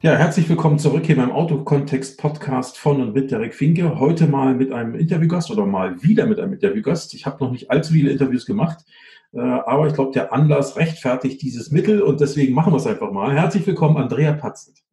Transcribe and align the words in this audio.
Ja, 0.00 0.14
herzlich 0.14 0.48
willkommen 0.48 0.78
zurück 0.78 1.06
hier 1.06 1.16
beim 1.16 1.32
Autokontext 1.32 2.20
Podcast 2.20 2.78
von 2.78 3.02
und 3.02 3.14
mit 3.14 3.32
Derek 3.32 3.52
Finke. 3.52 3.98
Heute 3.98 4.28
mal 4.28 4.54
mit 4.54 4.70
einem 4.72 4.94
Interviewgast 4.94 5.50
oder 5.50 5.66
mal 5.66 6.00
wieder 6.04 6.24
mit 6.26 6.38
einem 6.38 6.52
Interviewgast. 6.52 7.14
Ich 7.14 7.26
habe 7.26 7.42
noch 7.42 7.50
nicht 7.50 7.68
allzu 7.72 7.94
viele 7.94 8.12
Interviews 8.12 8.46
gemacht, 8.46 8.84
äh, 9.32 9.40
aber 9.40 9.88
ich 9.88 9.94
glaube, 9.94 10.12
der 10.12 10.32
Anlass 10.32 10.76
rechtfertigt 10.76 11.42
dieses 11.42 11.72
Mittel 11.72 12.00
und 12.00 12.20
deswegen 12.20 12.54
machen 12.54 12.72
wir 12.72 12.76
es 12.76 12.86
einfach 12.86 13.10
mal. 13.10 13.34
Herzlich 13.34 13.66
willkommen, 13.66 13.96
Andrea 13.96 14.34
Patzelt. 14.34 14.84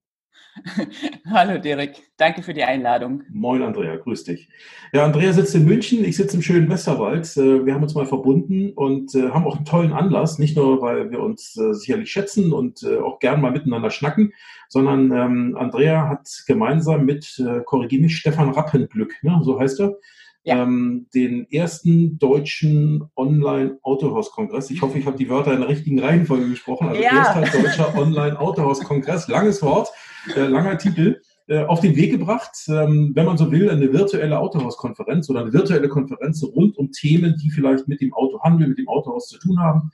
Hallo 1.29 1.57
Derek, 1.57 2.01
danke 2.17 2.41
für 2.41 2.53
die 2.53 2.63
Einladung. 2.63 3.23
Moin 3.29 3.61
Andrea, 3.61 3.97
grüß 3.97 4.23
dich. 4.23 4.47
Ja, 4.93 5.03
Andrea 5.03 5.33
sitzt 5.33 5.53
in 5.55 5.65
München, 5.65 6.03
ich 6.05 6.15
sitze 6.15 6.37
im 6.37 6.41
schönen 6.41 6.69
Westerwald. 6.69 7.25
Äh, 7.35 7.65
wir 7.65 7.73
haben 7.73 7.83
uns 7.83 7.95
mal 7.95 8.05
verbunden 8.05 8.71
und 8.73 9.13
äh, 9.15 9.29
haben 9.31 9.45
auch 9.45 9.57
einen 9.57 9.65
tollen 9.65 9.91
Anlass, 9.91 10.39
nicht 10.39 10.55
nur, 10.55 10.81
weil 10.81 11.11
wir 11.11 11.19
uns 11.19 11.57
äh, 11.57 11.73
sicherlich 11.73 12.11
schätzen 12.11 12.53
und 12.53 12.85
auch 12.85 13.19
gern 13.19 13.41
mal 13.41 13.51
miteinander 13.51 13.89
schnacken, 13.89 14.33
sondern 14.69 15.11
ähm, 15.11 15.57
Andrea 15.57 16.07
hat 16.07 16.29
gemeinsam 16.47 17.05
mit, 17.05 17.41
korrigiere 17.65 18.03
mich, 18.03 18.17
Stefan 18.17 18.49
Rappenglück, 18.49 19.13
ne, 19.23 19.39
so 19.43 19.59
heißt 19.59 19.79
er, 19.79 19.97
ja. 20.45 20.62
ähm, 20.62 21.08
den 21.13 21.49
ersten 21.52 22.17
deutschen 22.20 23.04
Online-Autohaus-Kongress. 23.15 24.70
Ich 24.70 24.82
hoffe, 24.82 24.98
ich 24.99 25.05
habe 25.05 25.18
die 25.18 25.29
Wörter 25.29 25.54
in 25.54 25.60
der 25.60 25.70
richtigen 25.70 25.99
Reihenfolge 25.99 26.48
gesprochen. 26.49 26.87
Also 26.87 27.02
ja. 27.02 27.34
erster 27.35 27.60
deutscher 27.60 27.96
Online-Autohaus-Kongress. 27.98 29.27
Langes 29.27 29.62
Wort, 29.63 29.90
äh, 30.35 30.41
langer 30.41 30.77
Titel 30.77 31.20
äh, 31.48 31.63
auf 31.65 31.79
den 31.79 31.96
Weg 31.96 32.12
gebracht, 32.12 32.52
ähm, 32.70 33.12
wenn 33.15 33.26
man 33.26 33.37
so 33.37 33.52
will, 33.52 33.70
eine 33.70 33.91
virtuelle 33.91 34.40
Autohaus-Konferenz 34.40 35.29
oder 35.29 35.41
eine 35.41 35.54
virtuelle 35.54 35.90
Konferenz 35.90 36.43
rund 36.43 36.77
um 36.77 36.91
Themen, 36.91 37.35
die 37.41 37.49
vielleicht 37.49 37.87
mit 37.87 38.02
dem 38.02 38.13
Autohandel, 38.13 38.68
mit 38.68 38.77
dem 38.77 38.87
Autohaus 38.87 39.27
zu 39.27 39.40
tun 39.40 39.59
haben. 39.59 39.91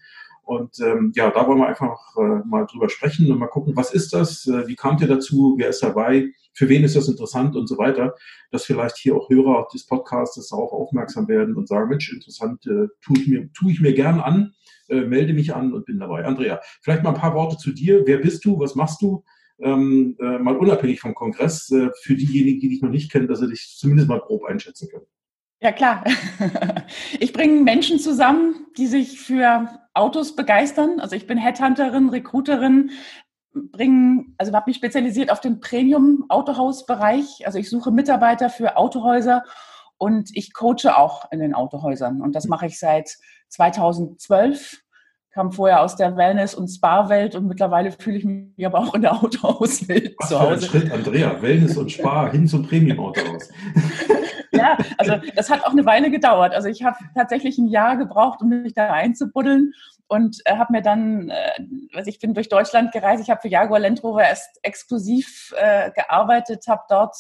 Und 0.52 0.82
ähm, 0.82 1.14
ja, 1.16 1.32
da 1.32 1.48
wollen 1.48 1.60
wir 1.60 1.68
einfach 1.70 1.98
äh, 2.18 2.46
mal 2.46 2.66
drüber 2.66 2.90
sprechen 2.90 3.32
und 3.32 3.40
mal 3.40 3.48
gucken, 3.48 3.74
was 3.78 3.94
ist 3.94 4.12
das, 4.12 4.46
äh, 4.48 4.68
wie 4.68 4.76
kam 4.76 4.98
ihr 5.00 5.08
dazu, 5.08 5.56
wer 5.58 5.70
ist 5.70 5.82
dabei, 5.82 6.28
für 6.52 6.68
wen 6.68 6.84
ist 6.84 6.98
das 6.98 7.08
interessant 7.08 7.56
und 7.56 7.68
so 7.68 7.78
weiter, 7.78 8.16
dass 8.52 8.66
vielleicht 8.66 8.98
hier 8.98 9.16
auch 9.16 9.30
Hörer 9.30 9.70
des 9.74 9.86
Podcasts 9.86 10.50
darauf 10.50 10.74
aufmerksam 10.74 11.30
werden 11.30 11.56
und 11.56 11.70
sagen, 11.70 11.88
Mensch, 11.88 12.12
interessant, 12.12 12.66
äh, 12.66 12.90
tue 13.00 13.18
ich 13.18 13.28
mir, 13.30 13.50
tue 13.54 13.72
ich 13.72 13.80
mir 13.80 13.94
gern 13.94 14.20
an, 14.20 14.54
äh, 14.90 15.00
melde 15.00 15.32
mich 15.32 15.56
an 15.56 15.72
und 15.72 15.86
bin 15.86 16.00
dabei. 16.00 16.26
Andrea, 16.26 16.60
vielleicht 16.82 17.04
mal 17.04 17.12
ein 17.12 17.22
paar 17.22 17.34
Worte 17.34 17.56
zu 17.56 17.72
dir. 17.72 18.04
Wer 18.06 18.18
bist 18.18 18.44
du? 18.44 18.60
Was 18.60 18.76
machst 18.76 19.02
du? 19.02 19.24
Ähm, 19.60 20.18
äh, 20.20 20.38
mal 20.38 20.58
unabhängig 20.58 21.00
vom 21.00 21.16
Kongress, 21.16 21.72
äh, 21.72 21.92
für 22.02 22.16
diejenigen, 22.16 22.60
die 22.60 22.68
dich 22.68 22.82
noch 22.82 22.90
nicht 22.90 23.10
kennen, 23.10 23.30
dass 23.30 23.40
sie 23.40 23.48
dich 23.48 23.78
zumindest 23.78 24.10
mal 24.10 24.20
grob 24.20 24.44
einschätzen 24.44 24.90
können. 24.90 25.06
Ja, 25.62 25.72
klar. 25.72 26.04
Ich 27.20 27.34
bringe 27.34 27.62
Menschen 27.62 28.00
zusammen, 28.00 28.68
die 28.78 28.88
sich 28.88 29.22
für 29.22 29.70
Autos 29.94 30.36
begeistern. 30.36 31.00
Also 31.00 31.16
ich 31.16 31.28
bin 31.28 31.38
Headhunterin, 31.38 32.10
Recruiterin, 32.10 32.92
bringen, 33.54 34.36
also 34.38 34.54
habe 34.54 34.70
mich 34.70 34.78
spezialisiert 34.78 35.32
auf 35.32 35.40
den 35.40 35.60
Premium-Autohaus-Bereich. 35.60 37.46
Also 37.46 37.60
ich 37.60 37.70
suche 37.70 37.92
Mitarbeiter 37.92 38.50
für 38.50 38.76
Autohäuser 38.78 39.44
und 39.98 40.30
ich 40.34 40.54
coache 40.54 40.98
auch 40.98 41.32
in 41.32 41.40
den 41.40 41.54
Autohäusern. 41.54 42.22
Und 42.22 42.36
das 42.36 42.48
mache 42.48 42.66
ich 42.66 42.80
seit 42.80 43.18
2012. 43.50 44.82
Kam 45.34 45.52
vorher 45.52 45.82
aus 45.82 45.96
der 45.96 46.18
Wellness- 46.18 46.56
und 46.56 46.68
Spa-Welt 46.68 47.36
und 47.36 47.48
mittlerweile 47.48 47.92
fühle 47.92 48.18
ich 48.18 48.26
mich 48.26 48.66
aber 48.66 48.80
auch 48.80 48.96
in 48.96 49.04
der 49.04 49.14
Autohauswelt 49.24 50.16
zu 50.28 50.40
Hause. 50.40 50.66
Schritt, 50.66 50.92
Andrea. 50.92 51.42
Wellness 51.42 51.78
und 51.78 51.92
Spa 51.92 52.30
hin 52.32 52.48
zum 52.48 52.68
Premium-Autohaus. 52.68 53.50
ja, 54.62 54.78
also 54.98 55.16
das 55.36 55.50
hat 55.50 55.66
auch 55.66 55.72
eine 55.72 55.86
Weile 55.86 56.12
gedauert. 56.12 56.54
Also 56.54 56.68
ich 56.70 56.84
habe 56.84 56.98
tatsächlich 57.16 57.58
ein 57.58 57.68
Jahr 57.68 57.98
gebraucht, 57.98 58.42
um 58.42 58.50
mich 58.50 58.74
da 58.74 58.92
einzubuddeln 58.92 59.74
und 60.08 60.42
äh, 60.46 60.58
habe 60.58 60.74
mir 60.74 60.82
dann, 60.82 61.30
äh, 61.30 61.96
also 61.96 62.10
ich 62.10 62.20
bin 62.20 62.34
durch 62.34 62.50
Deutschland 62.50 62.92
gereist, 62.92 63.24
ich 63.24 63.30
habe 63.30 63.42
für 63.42 63.48
Jaguar 63.48 63.80
Land 63.80 64.04
Rover 64.04 64.24
erst 64.24 64.60
exklusiv 64.62 65.54
äh, 65.58 65.92
gearbeitet, 65.92 66.66
habe 66.68 66.84
dort 66.90 67.16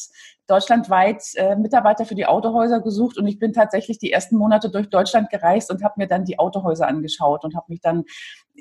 deutschlandweit 0.51 1.23
äh, 1.35 1.56
Mitarbeiter 1.56 2.06
für 2.06 2.16
die 2.16 2.25
Autohäuser 2.25 2.81
gesucht 2.81 3.17
und 3.17 3.25
ich 3.28 3.39
bin 3.39 3.53
tatsächlich 3.53 4.00
die 4.00 4.12
ersten 4.12 4.35
Monate 4.35 4.69
durch 4.69 4.89
Deutschland 4.89 5.29
gereist 5.29 5.72
und 5.72 5.84
habe 5.84 5.95
mir 5.97 6.07
dann 6.07 6.25
die 6.25 6.39
Autohäuser 6.39 6.88
angeschaut 6.88 7.45
und 7.45 7.56
habe 7.56 7.67
mich 7.69 7.79
dann 7.79 8.03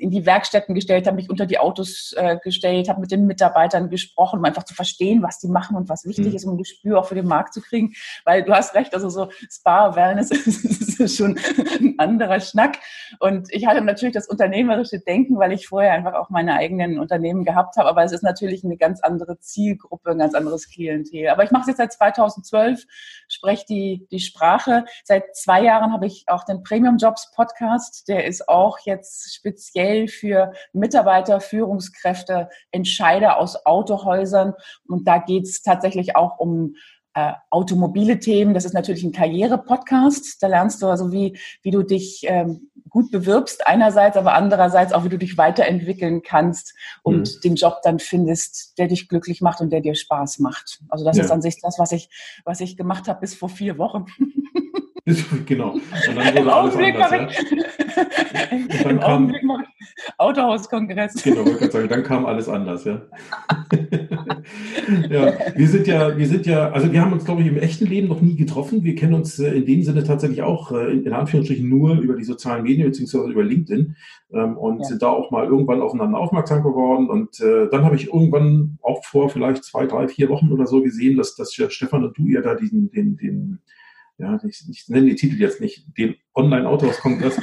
in 0.01 0.09
die 0.09 0.25
Werkstätten 0.25 0.73
gestellt, 0.73 1.05
habe 1.05 1.15
mich 1.15 1.29
unter 1.29 1.45
die 1.45 1.59
Autos 1.59 2.13
äh, 2.17 2.37
gestellt, 2.43 2.89
habe 2.89 3.01
mit 3.01 3.11
den 3.11 3.27
Mitarbeitern 3.27 3.89
gesprochen, 3.89 4.39
um 4.39 4.45
einfach 4.45 4.63
zu 4.63 4.73
verstehen, 4.73 5.21
was 5.21 5.39
die 5.39 5.47
machen 5.47 5.75
und 5.75 5.89
was 5.89 6.05
wichtig 6.05 6.29
mhm. 6.29 6.35
ist, 6.35 6.45
um 6.45 6.53
ein 6.53 6.57
Gespür 6.57 6.99
auch 6.99 7.05
für 7.05 7.15
den 7.15 7.27
Markt 7.27 7.53
zu 7.53 7.61
kriegen. 7.61 7.93
Weil 8.25 8.43
du 8.43 8.53
hast 8.53 8.73
recht, 8.73 8.93
also 8.93 9.09
so 9.09 9.29
Spa, 9.49 9.95
Wellness 9.95 10.31
ist 10.99 11.17
schon 11.17 11.37
ein 11.79 11.95
anderer 11.97 12.39
Schnack. 12.39 12.77
Und 13.19 13.53
ich 13.53 13.67
hatte 13.67 13.81
natürlich 13.81 14.13
das 14.13 14.27
unternehmerische 14.27 14.99
Denken, 14.99 15.37
weil 15.37 15.51
ich 15.51 15.67
vorher 15.67 15.93
einfach 15.93 16.13
auch 16.13 16.29
meine 16.29 16.55
eigenen 16.55 16.99
Unternehmen 16.99 17.43
gehabt 17.43 17.77
habe. 17.77 17.89
Aber 17.89 18.03
es 18.03 18.11
ist 18.11 18.23
natürlich 18.23 18.63
eine 18.63 18.77
ganz 18.77 19.01
andere 19.01 19.39
Zielgruppe, 19.39 20.11
ein 20.11 20.19
ganz 20.19 20.33
anderes 20.33 20.69
Klientel. 20.69 21.29
Aber 21.29 21.43
ich 21.43 21.51
mache 21.51 21.63
es 21.63 21.67
jetzt 21.67 21.79
seit 21.81 21.93
2012, 21.93 22.85
spreche 23.27 23.65
die, 23.67 24.07
die 24.11 24.19
Sprache. 24.19 24.85
Seit 25.03 25.35
zwei 25.35 25.63
Jahren 25.63 25.91
habe 25.91 26.05
ich 26.05 26.25
auch 26.27 26.43
den 26.43 26.63
Premium 26.63 26.97
Jobs 26.97 27.31
Podcast. 27.31 28.07
Der 28.07 28.25
ist 28.25 28.47
auch 28.47 28.79
jetzt 28.85 29.33
speziell 29.33 30.07
für 30.07 30.53
Mitarbeiter, 30.73 31.41
Führungskräfte, 31.41 32.49
Entscheider 32.71 33.37
aus 33.37 33.65
Autohäusern. 33.65 34.53
Und 34.87 35.07
da 35.07 35.17
geht 35.17 35.45
es 35.45 35.61
tatsächlich 35.61 36.15
auch 36.15 36.37
um 36.37 36.75
äh, 37.13 37.33
automobile 37.49 38.19
Themen. 38.19 38.53
Das 38.53 38.65
ist 38.65 38.73
natürlich 38.73 39.03
ein 39.03 39.11
Karriere-Podcast. 39.11 40.41
Da 40.41 40.47
lernst 40.47 40.81
du 40.81 40.87
also, 40.87 41.11
wie, 41.11 41.37
wie 41.61 41.71
du 41.71 41.83
dich 41.83 42.23
ähm, 42.25 42.71
gut 42.89 43.11
bewirbst 43.11 43.65
einerseits, 43.67 44.17
aber 44.17 44.33
andererseits 44.33 44.93
auch, 44.93 45.03
wie 45.03 45.09
du 45.09 45.17
dich 45.17 45.37
weiterentwickeln 45.37 46.21
kannst 46.21 46.73
und 47.03 47.35
mhm. 47.35 47.41
den 47.43 47.55
Job 47.55 47.79
dann 47.83 47.99
findest, 47.99 48.77
der 48.77 48.87
dich 48.87 49.07
glücklich 49.07 49.41
macht 49.41 49.61
und 49.61 49.71
der 49.71 49.81
dir 49.81 49.95
Spaß 49.95 50.39
macht. 50.39 50.81
Also 50.89 51.05
das 51.05 51.17
ja. 51.17 51.23
ist 51.23 51.31
an 51.31 51.41
sich 51.41 51.59
das, 51.61 51.79
was 51.79 51.91
ich, 51.91 52.09
was 52.45 52.59
ich 52.61 52.77
gemacht 52.77 53.07
habe 53.07 53.21
bis 53.21 53.33
vor 53.33 53.49
vier 53.49 53.77
Wochen. 53.77 54.05
genau. 55.45 55.73
Und 55.73 55.81
dann 56.15 56.35
wurde 56.35 56.53
alles 56.53 56.75
anders, 56.75 57.11
ja? 57.11 57.27
Und 58.51 58.85
dann 58.85 58.99
kam, 58.99 59.33
Autohauskongress. 60.17 61.23
Genau, 61.23 61.45
ich 61.45 61.71
sagen, 61.71 61.89
dann 61.89 62.03
kam 62.03 62.25
alles 62.25 62.47
anders, 62.47 62.85
ja. 62.85 63.01
ja. 65.09 65.33
Wir 65.55 65.67
sind 65.67 65.87
ja, 65.87 66.17
wir 66.17 66.27
sind 66.27 66.45
ja, 66.45 66.71
also 66.71 66.91
wir 66.91 67.01
haben 67.01 67.13
uns, 67.13 67.25
glaube 67.25 67.41
ich, 67.41 67.47
im 67.47 67.57
echten 67.57 67.85
Leben 67.87 68.07
noch 68.07 68.21
nie 68.21 68.35
getroffen. 68.35 68.83
Wir 68.83 68.95
kennen 68.95 69.13
uns 69.13 69.39
äh, 69.39 69.51
in 69.51 69.65
dem 69.65 69.83
Sinne 69.83 70.03
tatsächlich 70.03 70.43
auch 70.43 70.71
äh, 70.71 70.91
in, 70.91 71.13
Anführungsstrichen 71.13 71.67
nur 71.67 71.99
über 71.99 72.15
die 72.15 72.23
sozialen 72.23 72.63
Medien 72.63 72.87
beziehungsweise 72.87 73.31
über 73.31 73.43
LinkedIn 73.43 73.95
ähm, 74.33 74.57
und 74.57 74.79
ja. 74.79 74.83
sind 74.85 75.01
da 75.01 75.09
auch 75.09 75.31
mal 75.31 75.45
irgendwann 75.45 75.81
aufeinander 75.81 76.19
aufmerksam 76.19 76.63
geworden. 76.63 77.09
Und 77.09 77.39
äh, 77.39 77.67
dann 77.69 77.83
habe 77.83 77.95
ich 77.95 78.07
irgendwann 78.07 78.77
auch 78.81 79.03
vor 79.03 79.29
vielleicht 79.29 79.63
zwei, 79.63 79.85
drei, 79.87 80.07
vier 80.07 80.29
Wochen 80.29 80.51
oder 80.51 80.67
so 80.67 80.81
gesehen, 80.81 81.17
dass, 81.17 81.35
dass 81.35 81.53
Stefan 81.53 82.03
und 82.03 82.17
du 82.17 82.27
ja 82.27 82.41
da 82.41 82.55
diesen, 82.55 82.91
den, 82.91 83.17
den 83.17 83.59
ja, 84.21 84.39
ich, 84.47 84.63
ich 84.69 84.87
nenne 84.87 85.07
die 85.07 85.15
Titel 85.15 85.39
jetzt 85.39 85.59
nicht, 85.61 85.85
den 85.97 86.15
Online-Autohaus-Kongress 86.35 87.41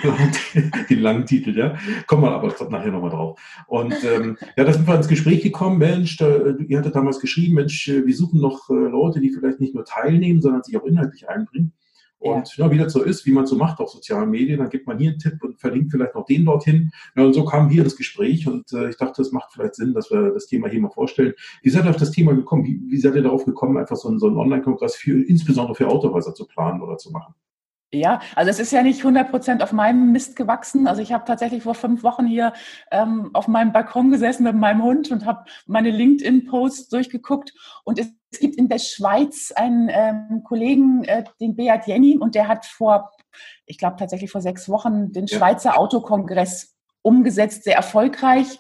den 0.89 1.01
langen 1.01 1.27
Titel, 1.27 1.57
ja, 1.57 1.77
kommen 2.07 2.23
wir 2.23 2.31
aber 2.31 2.55
nachher 2.71 2.93
nochmal 2.93 3.11
drauf. 3.11 3.41
Und 3.67 3.95
ähm, 4.05 4.39
ja, 4.57 4.65
da 4.65 4.73
sind 4.73 4.87
wir 4.87 4.95
ins 4.95 5.09
Gespräch 5.09 5.43
gekommen, 5.43 5.79
Mensch, 5.79 6.17
da, 6.17 6.55
ihr 6.69 6.79
hattet 6.79 6.95
damals 6.95 7.19
geschrieben, 7.19 7.55
Mensch, 7.55 7.89
wir 7.89 8.15
suchen 8.15 8.41
noch 8.41 8.71
äh, 8.71 8.75
Leute, 8.75 9.21
die 9.21 9.31
vielleicht 9.31 9.61
nicht 9.61 9.75
nur 9.75 9.85
teilnehmen, 9.85 10.41
sondern 10.41 10.63
sich 10.63 10.77
auch 10.77 10.85
inhaltlich 10.85 11.29
einbringen. 11.29 11.73
Und 12.19 12.57
ja. 12.57 12.67
ja. 12.67 12.71
wie 12.71 12.79
das 12.79 12.93
so 12.93 13.03
ist, 13.03 13.27
wie 13.27 13.33
man 13.33 13.47
so 13.47 13.57
macht 13.57 13.79
auf 13.79 13.91
sozialen 13.91 14.31
Medien, 14.31 14.59
dann 14.59 14.71
gibt 14.71 14.87
man 14.87 14.99
hier 14.99 15.11
einen 15.11 15.19
Tipp 15.19 15.43
und 15.43 15.61
verlinkt 15.61 15.93
vielleicht 15.93 16.15
noch 16.15 16.25
den 16.25 16.45
dorthin. 16.45 16.91
Ja, 17.17 17.25
und 17.25 17.33
so 17.33 17.45
kam 17.45 17.69
hier 17.69 17.85
das 17.85 17.97
Gespräch 17.97 18.47
und 18.49 18.73
äh, 18.73 18.89
ich 18.89 18.97
dachte, 18.97 19.23
es 19.23 19.33
macht 19.33 19.53
vielleicht 19.53 19.77
Sinn, 19.77 19.95
dass 19.95 20.11
wir 20.11 20.33
das 20.33 20.47
Thema 20.47 20.69
hier 20.69 20.81
mal 20.81 20.91
vorstellen. 20.91 21.35
Wie 21.63 21.71
seid 21.71 21.85
ihr 21.85 21.91
auf 21.91 21.97
das 21.97 22.11
Thema 22.11 22.35
gekommen? 22.35 22.65
Wie, 22.65 22.81
wie 22.89 22.99
seid 22.99 23.15
ihr 23.15 23.23
darauf 23.23 23.45
gekommen, 23.45 23.77
einfach 23.77 23.97
so 23.97 24.09
einen, 24.09 24.19
so 24.19 24.27
einen 24.27 24.37
Online-Kongress 24.37 24.97
für, 24.97 25.23
insbesondere 25.23 25.75
für 25.75 25.89
Autohäuser 25.89 26.35
zu 26.35 26.47
planen 26.47 26.83
oder 26.83 26.97
zu 26.97 27.11
machen? 27.13 27.35
Ja, 27.93 28.21
also 28.35 28.51
es 28.51 28.59
ist 28.59 28.71
ja 28.71 28.83
nicht 28.83 28.99
100 28.99 29.31
Prozent 29.31 29.63
auf 29.63 29.73
meinem 29.73 30.13
Mist 30.13 30.37
gewachsen. 30.37 30.87
Also 30.87 31.01
ich 31.01 31.13
habe 31.13 31.25
tatsächlich 31.25 31.63
vor 31.63 31.75
fünf 31.75 32.03
Wochen 32.03 32.27
hier 32.27 32.53
ähm, 32.91 33.31
auf 33.33 33.49
meinem 33.49 33.73
Balkon 33.73 34.11
gesessen 34.11 34.45
mit 34.45 34.55
meinem 34.55 34.83
Hund 34.83 35.11
und 35.11 35.25
habe 35.25 35.45
meine 35.67 35.91
LinkedIn-Posts 35.91 36.91
durchgeguckt. 36.91 37.55
Und 37.85 37.99
es, 37.99 38.09
es, 38.31 38.41
gibt 38.41 38.57
in 38.57 38.69
der 38.69 38.79
Schweiz 38.79 39.53
einen 39.57 39.89
ähm, 39.91 40.43
Kollegen, 40.45 41.05
äh, 41.05 41.25
den 41.41 41.57
Beat 41.57 41.87
Jenny, 41.87 42.19
und 42.19 42.35
der 42.35 42.47
hat 42.47 42.67
vor, 42.67 43.11
ich 43.65 43.79
glaube 43.79 43.97
tatsächlich 43.97 44.31
vor 44.31 44.43
sechs 44.43 44.69
Wochen 44.69 45.13
den 45.13 45.25
ja. 45.25 45.39
Schweizer 45.39 45.79
Autokongress 45.79 46.77
umgesetzt, 47.01 47.65
sehr 47.65 47.77
erfolgreich. 47.77 48.59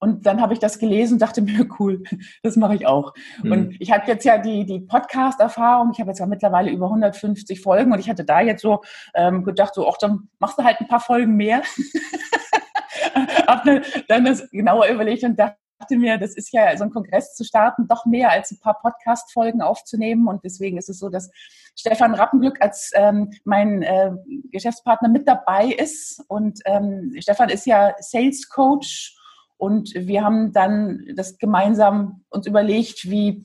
Und 0.00 0.26
dann 0.26 0.40
habe 0.40 0.54
ich 0.54 0.58
das 0.58 0.78
gelesen 0.78 1.14
und 1.14 1.22
dachte 1.22 1.42
mir, 1.42 1.66
cool, 1.78 2.02
das 2.42 2.56
mache 2.56 2.74
ich 2.74 2.86
auch. 2.86 3.12
Mhm. 3.42 3.52
Und 3.52 3.80
ich 3.80 3.92
hatte 3.92 4.10
jetzt 4.10 4.24
ja 4.24 4.38
die, 4.38 4.64
die 4.64 4.80
Podcast-Erfahrung. 4.80 5.90
Ich 5.92 6.00
habe 6.00 6.10
jetzt 6.10 6.18
ja 6.18 6.26
mittlerweile 6.26 6.70
über 6.70 6.86
150 6.86 7.60
Folgen 7.60 7.92
und 7.92 7.98
ich 8.00 8.08
hatte 8.08 8.24
da 8.24 8.40
jetzt 8.40 8.62
so 8.62 8.82
ähm, 9.14 9.44
gedacht, 9.44 9.74
so, 9.74 9.88
ach, 9.88 9.98
dann 9.98 10.28
machst 10.38 10.58
du 10.58 10.64
halt 10.64 10.80
ein 10.80 10.88
paar 10.88 11.00
Folgen 11.00 11.36
mehr. 11.36 11.62
habe 13.46 13.82
dann 14.08 14.24
das 14.24 14.50
genauer 14.50 14.86
überlegt 14.86 15.22
und 15.24 15.38
dachte, 15.38 15.56
mir, 15.90 16.18
das 16.18 16.34
ist 16.34 16.52
ja 16.52 16.76
so 16.76 16.84
ein 16.84 16.90
Kongress 16.90 17.34
zu 17.34 17.44
starten, 17.44 17.86
doch 17.88 18.06
mehr 18.06 18.30
als 18.30 18.50
ein 18.50 18.60
paar 18.60 18.78
Podcast-Folgen 18.80 19.62
aufzunehmen. 19.62 20.28
Und 20.28 20.44
deswegen 20.44 20.78
ist 20.78 20.88
es 20.88 20.98
so, 20.98 21.08
dass 21.08 21.30
Stefan 21.76 22.14
Rappenglück 22.14 22.60
als 22.60 22.90
ähm, 22.94 23.32
mein 23.44 23.82
äh, 23.82 24.12
Geschäftspartner 24.50 25.08
mit 25.08 25.26
dabei 25.26 25.66
ist. 25.66 26.22
Und 26.28 26.60
ähm, 26.64 27.14
Stefan 27.18 27.48
ist 27.48 27.66
ja 27.66 27.94
Sales 28.00 28.48
Coach. 28.48 29.16
Und 29.60 29.92
wir 29.94 30.24
haben 30.24 30.52
dann 30.52 31.04
das 31.14 31.36
gemeinsam 31.36 32.24
uns 32.30 32.46
überlegt, 32.46 33.10
wie 33.10 33.44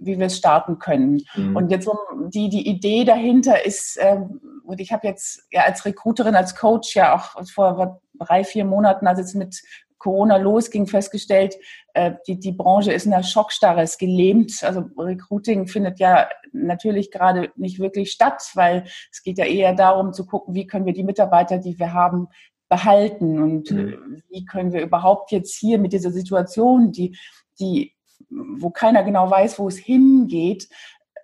wie 0.00 0.18
wir 0.18 0.26
es 0.26 0.36
starten 0.36 0.78
können. 0.78 1.22
Mhm. 1.34 1.56
Und 1.56 1.70
jetzt 1.70 1.88
die, 2.28 2.48
die 2.48 2.68
Idee 2.68 3.04
dahinter 3.04 3.66
ist, 3.66 3.96
äh, 3.96 4.20
und 4.64 4.80
ich 4.80 4.92
habe 4.92 5.06
jetzt 5.08 5.44
ja 5.50 5.62
als 5.62 5.84
Recruiterin, 5.84 6.36
als 6.36 6.54
Coach 6.54 6.94
ja 6.94 7.16
auch 7.16 7.44
vor 7.48 8.00
drei, 8.18 8.44
vier 8.44 8.64
Monaten, 8.64 9.08
als 9.08 9.18
es 9.18 9.34
mit 9.34 9.60
Corona 9.98 10.36
losging, 10.36 10.86
festgestellt, 10.86 11.56
äh, 11.94 12.12
die, 12.28 12.38
die 12.38 12.52
Branche 12.52 12.92
ist 12.92 13.06
in 13.06 13.10
der 13.10 13.24
Schockstarre, 13.24 13.82
ist 13.82 13.98
gelähmt. 13.98 14.62
Also 14.62 14.84
Recruiting 14.96 15.66
findet 15.66 15.98
ja 15.98 16.28
natürlich 16.52 17.10
gerade 17.10 17.50
nicht 17.56 17.80
wirklich 17.80 18.12
statt, 18.12 18.42
weil 18.54 18.84
es 19.10 19.22
geht 19.22 19.38
ja 19.38 19.44
eher 19.44 19.74
darum 19.74 20.12
zu 20.12 20.26
gucken, 20.26 20.54
wie 20.54 20.66
können 20.66 20.86
wir 20.86 20.92
die 20.92 21.02
Mitarbeiter, 21.02 21.58
die 21.58 21.78
wir 21.78 21.92
haben, 21.92 22.28
behalten 22.68 23.42
und 23.42 23.70
mhm. 23.70 24.22
wie 24.28 24.44
können 24.44 24.72
wir 24.72 24.82
überhaupt 24.82 25.32
jetzt 25.32 25.56
hier 25.56 25.78
mit 25.78 25.92
dieser 25.92 26.10
Situation, 26.10 26.92
die, 26.92 27.16
die, 27.58 27.94
wo 28.28 28.70
keiner 28.70 29.02
genau 29.02 29.30
weiß, 29.30 29.58
wo 29.58 29.68
es 29.68 29.78
hingeht, 29.78 30.68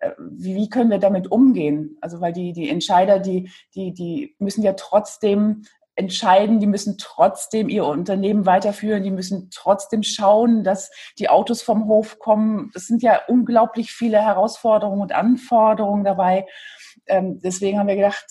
äh, 0.00 0.12
wie, 0.18 0.54
wie 0.54 0.68
können 0.68 0.90
wir 0.90 0.98
damit 0.98 1.30
umgehen? 1.30 1.98
Also 2.00 2.20
weil 2.20 2.32
die, 2.32 2.52
die 2.52 2.68
Entscheider, 2.68 3.18
die, 3.18 3.50
die, 3.74 3.92
die 3.92 4.34
müssen 4.38 4.62
ja 4.62 4.72
trotzdem 4.72 5.64
entscheiden, 5.96 6.58
die 6.58 6.66
müssen 6.66 6.98
trotzdem 6.98 7.68
ihr 7.68 7.84
Unternehmen 7.84 8.46
weiterführen, 8.46 9.02
die 9.02 9.12
müssen 9.12 9.50
trotzdem 9.52 10.02
schauen, 10.02 10.64
dass 10.64 10.90
die 11.18 11.28
Autos 11.28 11.62
vom 11.62 11.86
Hof 11.86 12.18
kommen. 12.18 12.70
Das 12.74 12.86
sind 12.86 13.02
ja 13.02 13.20
unglaublich 13.28 13.92
viele 13.92 14.20
Herausforderungen 14.20 15.02
und 15.02 15.12
Anforderungen 15.12 16.04
dabei. 16.04 16.46
Ähm, 17.06 17.40
deswegen 17.40 17.78
haben 17.78 17.86
wir 17.86 17.96
gedacht, 17.96 18.26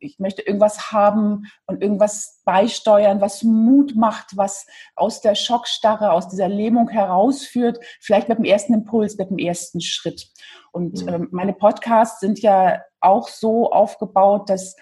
ich 0.00 0.18
möchte 0.18 0.42
irgendwas 0.42 0.92
haben 0.92 1.46
und 1.66 1.82
irgendwas 1.82 2.40
beisteuern, 2.44 3.20
was 3.20 3.42
Mut 3.42 3.94
macht, 3.96 4.36
was 4.36 4.66
aus 4.94 5.20
der 5.20 5.34
Schockstarre, 5.34 6.12
aus 6.12 6.28
dieser 6.28 6.48
Lähmung 6.48 6.88
herausführt, 6.88 7.78
vielleicht 8.00 8.28
mit 8.28 8.38
dem 8.38 8.44
ersten 8.44 8.74
Impuls, 8.74 9.16
mit 9.18 9.30
dem 9.30 9.38
ersten 9.38 9.80
Schritt. 9.80 10.28
Und 10.72 11.02
mhm. 11.02 11.08
ähm, 11.08 11.28
meine 11.32 11.52
Podcasts 11.52 12.20
sind 12.20 12.40
ja 12.40 12.82
auch 13.00 13.28
so 13.28 13.70
aufgebaut, 13.70 14.50
dass 14.50 14.76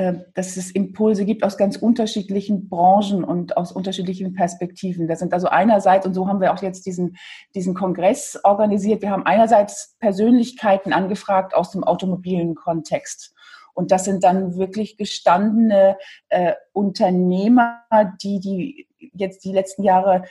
äh, 0.00 0.14
dass 0.34 0.56
es 0.56 0.70
Impulse 0.70 1.26
gibt 1.26 1.44
aus 1.44 1.58
ganz 1.58 1.76
unterschiedlichen 1.76 2.70
Branchen 2.70 3.22
und 3.22 3.58
aus 3.58 3.70
unterschiedlichen 3.70 4.32
Perspektiven. 4.32 5.08
Das 5.08 5.18
sind 5.18 5.34
also 5.34 5.48
einerseits, 5.48 6.06
und 6.06 6.14
so 6.14 6.26
haben 6.26 6.40
wir 6.40 6.54
auch 6.54 6.62
jetzt 6.62 6.86
diesen, 6.86 7.16
diesen 7.54 7.74
Kongress 7.74 8.38
organisiert, 8.42 9.02
wir 9.02 9.10
haben 9.10 9.26
einerseits 9.26 9.96
Persönlichkeiten 9.98 10.94
angefragt 10.94 11.54
aus 11.54 11.72
dem 11.72 11.84
automobilen 11.84 12.54
Kontext. 12.54 13.34
Und 13.80 13.92
das 13.92 14.04
sind 14.04 14.24
dann 14.24 14.56
wirklich 14.56 14.98
gestandene 14.98 15.96
äh, 16.28 16.52
Unternehmer, 16.74 17.82
die, 18.22 18.38
die 18.38 18.86
jetzt 19.14 19.42
die 19.42 19.52
letzten 19.52 19.84
Jahre 19.84 20.24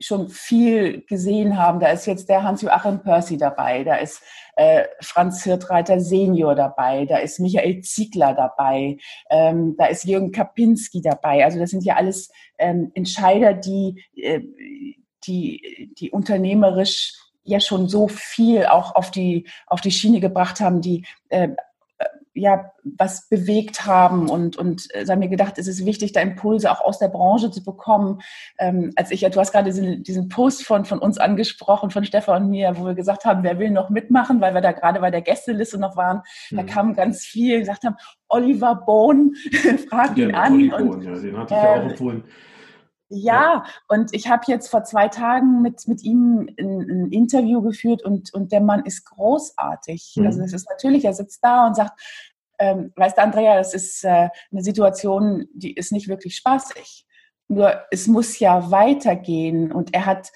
schon 0.00 0.30
viel 0.30 1.02
gesehen 1.02 1.58
haben. 1.58 1.80
Da 1.80 1.88
ist 1.88 2.06
jetzt 2.06 2.30
der 2.30 2.44
Hans-Joachim 2.44 3.02
Percy 3.02 3.36
dabei, 3.36 3.84
da 3.84 3.96
ist 3.96 4.22
äh, 4.56 4.84
Franz 5.02 5.44
Hirtreiter 5.44 6.00
Senior 6.00 6.54
dabei, 6.54 7.04
da 7.04 7.18
ist 7.18 7.40
Michael 7.40 7.82
Ziegler 7.82 8.32
dabei, 8.32 8.96
ähm, 9.28 9.76
da 9.76 9.84
ist 9.84 10.04
Jürgen 10.04 10.32
Kapinski 10.32 11.02
dabei. 11.02 11.44
Also 11.44 11.58
das 11.58 11.68
sind 11.68 11.84
ja 11.84 11.96
alles 11.96 12.30
ähm, 12.56 12.90
Entscheider, 12.94 13.52
die, 13.52 14.02
äh, 14.16 14.40
die, 15.26 15.92
die 15.98 16.10
unternehmerisch 16.10 17.12
ja 17.42 17.60
schon 17.60 17.86
so 17.86 18.08
viel 18.08 18.64
auch 18.64 18.94
auf 18.94 19.10
die, 19.10 19.46
auf 19.66 19.82
die 19.82 19.90
Schiene 19.90 20.20
gebracht 20.20 20.60
haben, 20.60 20.80
die 20.80 21.04
äh, 21.28 21.50
ja, 22.34 22.72
was 22.82 23.28
bewegt 23.28 23.86
haben 23.86 24.28
und, 24.28 24.56
und 24.56 24.88
äh, 24.92 25.06
haben 25.06 25.20
mir 25.20 25.28
gedacht, 25.28 25.56
es 25.56 25.68
ist 25.68 25.86
wichtig, 25.86 26.12
da 26.12 26.20
Impulse 26.20 26.70
auch 26.70 26.80
aus 26.80 26.98
der 26.98 27.08
Branche 27.08 27.50
zu 27.50 27.64
bekommen. 27.64 28.20
Ähm, 28.58 28.92
als 28.96 29.12
ich, 29.12 29.20
du 29.20 29.40
hast 29.40 29.52
gerade 29.52 29.70
diesen, 29.70 30.02
diesen 30.02 30.28
Post 30.28 30.66
von, 30.66 30.84
von 30.84 30.98
uns 30.98 31.18
angesprochen, 31.18 31.90
von 31.90 32.04
Stefan 32.04 32.44
und 32.44 32.50
mir, 32.50 32.76
wo 32.76 32.84
wir 32.86 32.94
gesagt 32.94 33.24
haben, 33.24 33.44
wer 33.44 33.60
will 33.60 33.70
noch 33.70 33.88
mitmachen, 33.88 34.40
weil 34.40 34.52
wir 34.52 34.60
da 34.60 34.72
gerade 34.72 35.00
bei 35.00 35.12
der 35.12 35.22
Gästeliste 35.22 35.78
noch 35.78 35.96
waren. 35.96 36.22
Mhm. 36.50 36.56
Da 36.56 36.62
kamen 36.64 36.94
ganz 36.94 37.24
viele, 37.24 37.60
gesagt 37.60 37.84
haben, 37.84 37.96
Oliver 38.28 38.82
Bohn, 38.84 39.34
frag 39.88 40.16
ihn 40.16 40.30
ja, 40.30 40.36
an. 40.36 40.54
Oliver 40.54 40.78
Bohn, 40.78 41.02
ja, 41.02 41.14
den 41.14 41.36
hatte 41.38 41.54
ich 41.54 41.62
ja 41.62 41.72
auch 41.72 41.76
äh, 41.76 41.90
empfohlen. 41.90 42.24
Ja, 43.08 43.64
und 43.88 44.14
ich 44.14 44.28
habe 44.28 44.44
jetzt 44.48 44.68
vor 44.68 44.84
zwei 44.84 45.08
Tagen 45.08 45.62
mit, 45.62 45.86
mit 45.86 46.02
ihm 46.02 46.48
ein, 46.58 46.80
ein, 46.80 47.12
Interview 47.12 47.60
geführt 47.60 48.02
und, 48.02 48.32
und 48.32 48.50
der 48.50 48.60
Mann 48.60 48.84
ist 48.84 49.04
großartig. 49.04 50.14
Mhm. 50.16 50.26
Also 50.26 50.40
es 50.42 50.52
ist 50.52 50.68
natürlich, 50.68 51.04
er 51.04 51.12
sitzt 51.12 51.44
da 51.44 51.66
und 51.66 51.76
sagt, 51.76 52.00
ähm, 52.58 52.92
weißt 52.96 53.18
du, 53.18 53.22
Andrea, 53.22 53.56
das 53.56 53.74
ist 53.74 54.04
äh, 54.04 54.28
eine 54.50 54.62
Situation, 54.62 55.46
die 55.52 55.74
ist 55.74 55.92
nicht 55.92 56.08
wirklich 56.08 56.36
spaßig. 56.36 57.06
Nur 57.48 57.82
es 57.90 58.06
muss 58.06 58.38
ja 58.38 58.70
weitergehen 58.70 59.70
und 59.70 59.94
er 59.94 60.06
hat 60.06 60.32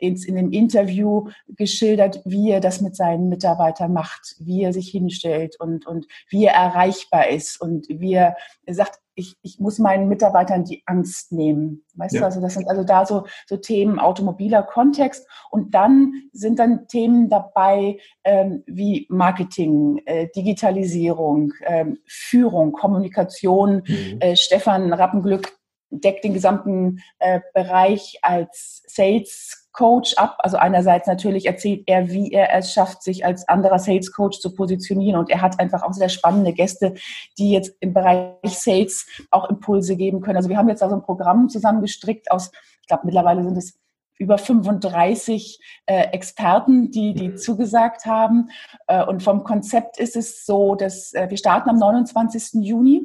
in, 0.00 0.16
in 0.16 0.34
dem 0.36 0.52
Interview 0.52 1.28
geschildert, 1.48 2.20
wie 2.24 2.50
er 2.50 2.60
das 2.60 2.80
mit 2.80 2.96
seinen 2.96 3.28
Mitarbeitern 3.28 3.92
macht, 3.92 4.36
wie 4.38 4.62
er 4.62 4.72
sich 4.72 4.88
hinstellt 4.88 5.56
und, 5.58 5.86
und 5.86 6.06
wie 6.28 6.44
er 6.44 6.54
erreichbar 6.54 7.28
ist 7.28 7.60
und 7.60 7.86
wie 7.88 8.14
er, 8.14 8.36
er 8.66 8.74
sagt, 8.74 8.98
ich, 9.16 9.36
ich 9.42 9.60
muss 9.60 9.78
meinen 9.78 10.08
Mitarbeitern 10.08 10.64
die 10.64 10.82
Angst 10.86 11.32
nehmen. 11.32 11.84
Weißt 11.94 12.14
ja. 12.14 12.20
du, 12.20 12.26
also 12.26 12.40
das 12.40 12.54
sind 12.54 12.68
also 12.68 12.82
da 12.82 13.06
so, 13.06 13.26
so 13.46 13.56
Themen 13.56 13.98
automobiler 13.98 14.62
Kontext. 14.62 15.28
Und 15.50 15.74
dann 15.74 16.12
sind 16.32 16.58
dann 16.58 16.88
Themen 16.88 17.28
dabei 17.28 17.98
ähm, 18.24 18.64
wie 18.66 19.06
Marketing, 19.08 20.02
äh, 20.06 20.28
Digitalisierung, 20.34 21.52
ähm, 21.64 21.98
Führung, 22.06 22.72
Kommunikation. 22.72 23.82
Mhm. 23.86 24.16
Äh, 24.20 24.36
Stefan 24.36 24.92
Rappenglück 24.92 25.52
deckt 25.90 26.24
den 26.24 26.34
gesamten 26.34 27.00
äh, 27.18 27.40
Bereich 27.52 28.18
als 28.22 28.82
Sales 28.86 29.68
Coach 29.72 30.14
ab. 30.14 30.36
Also 30.38 30.56
einerseits 30.56 31.06
natürlich 31.06 31.46
erzählt 31.46 31.82
er, 31.86 32.08
wie 32.08 32.32
er 32.32 32.54
es 32.54 32.72
schafft, 32.72 33.02
sich 33.02 33.26
als 33.26 33.46
anderer 33.48 33.78
Sales 33.78 34.12
Coach 34.12 34.38
zu 34.40 34.54
positionieren. 34.54 35.18
Und 35.18 35.30
er 35.30 35.42
hat 35.42 35.60
einfach 35.60 35.82
auch 35.82 35.92
sehr 35.92 36.08
spannende 36.08 36.52
Gäste, 36.52 36.94
die 37.38 37.50
jetzt 37.50 37.76
im 37.80 37.92
Bereich 37.92 38.34
Sales 38.44 39.06
auch 39.30 39.50
Impulse 39.50 39.96
geben 39.96 40.20
können. 40.20 40.36
Also 40.36 40.48
wir 40.48 40.56
haben 40.56 40.68
jetzt 40.68 40.80
da 40.80 40.88
so 40.88 40.94
ein 40.94 41.02
Programm 41.02 41.48
zusammengestrickt 41.48 42.30
aus, 42.30 42.50
ich 42.80 42.88
glaube 42.88 43.06
mittlerweile 43.06 43.42
sind 43.42 43.56
es 43.56 43.78
über 44.18 44.38
35 44.38 45.58
äh, 45.86 46.02
Experten, 46.12 46.90
die, 46.90 47.14
die 47.14 47.30
mhm. 47.30 47.36
zugesagt 47.36 48.06
haben. 48.06 48.50
Äh, 48.86 49.04
und 49.04 49.22
vom 49.22 49.42
Konzept 49.42 49.98
ist 49.98 50.16
es 50.16 50.46
so, 50.46 50.76
dass 50.76 51.12
äh, 51.14 51.28
wir 51.30 51.36
starten 51.36 51.68
am 51.70 51.78
29. 51.78 52.62
Juni. 52.64 53.02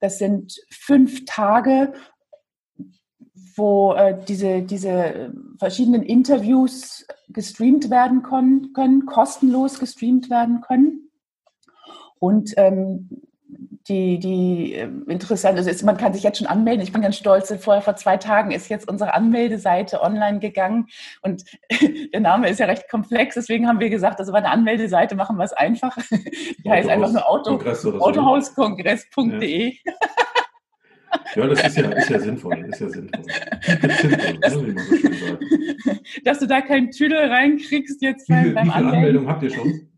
Das 0.00 0.18
sind 0.18 0.60
fünf 0.70 1.24
Tage, 1.24 1.92
wo 3.56 3.92
äh, 3.94 4.16
diese, 4.26 4.62
diese 4.62 5.32
verschiedenen 5.58 6.02
Interviews 6.02 7.06
gestreamt 7.28 7.90
werden 7.90 8.22
können, 8.22 8.72
können 8.72 9.06
kostenlos 9.06 9.78
gestreamt 9.78 10.30
werden 10.30 10.60
können. 10.60 11.10
Und 12.20 12.54
ähm, 12.56 13.27
die, 13.88 14.18
die 14.18 14.74
äh, 14.74 14.88
interessant 15.06 15.56
also 15.56 15.70
ist, 15.70 15.82
man 15.82 15.96
kann 15.96 16.12
sich 16.12 16.22
jetzt 16.22 16.38
schon 16.38 16.46
anmelden. 16.46 16.82
Ich 16.82 16.92
bin 16.92 17.02
ganz 17.02 17.16
stolz, 17.16 17.52
vorher 17.60 17.82
vor 17.82 17.96
zwei 17.96 18.16
Tagen 18.16 18.50
ist 18.50 18.68
jetzt 18.68 18.88
unsere 18.88 19.14
Anmeldeseite 19.14 20.02
online 20.02 20.38
gegangen 20.38 20.86
und 21.22 21.44
der 22.12 22.20
Name 22.20 22.48
ist 22.48 22.60
ja 22.60 22.66
recht 22.66 22.88
komplex, 22.90 23.34
deswegen 23.34 23.66
haben 23.66 23.80
wir 23.80 23.90
gesagt, 23.90 24.20
also 24.20 24.32
bei 24.32 24.40
der 24.40 24.50
Anmeldeseite 24.50 25.14
machen 25.14 25.36
wir 25.36 25.44
es 25.44 25.52
einfach. 25.52 25.96
Die 26.10 26.70
heißt 26.70 26.88
einfach 26.88 27.12
nur 27.12 27.28
Auto, 27.28 27.52
autohauskongress.de. 27.52 29.74
Ja. 29.84 29.92
Ja, 31.34 31.46
das 31.46 31.64
ist 31.64 31.78
ja, 31.78 31.90
ist 31.90 32.10
ja 32.10 32.20
sinnvoll. 32.20 32.58
Ist 32.66 32.80
ja 32.80 32.88
sinnvoll. 32.88 33.24
sinnvoll 33.24 34.38
das, 34.40 34.56
ne, 34.56 34.74
Dass 36.24 36.38
du 36.38 36.46
da 36.46 36.60
keinen 36.60 36.90
Tüdel 36.90 37.30
reinkriegst 37.30 38.02
jetzt 38.02 38.28
beim, 38.28 38.54
viele 38.54 38.74
Anmeldungen 38.74 39.28
habt 39.28 39.42
ihr 39.42 39.50
schon? 39.50 39.68
In 39.68 39.88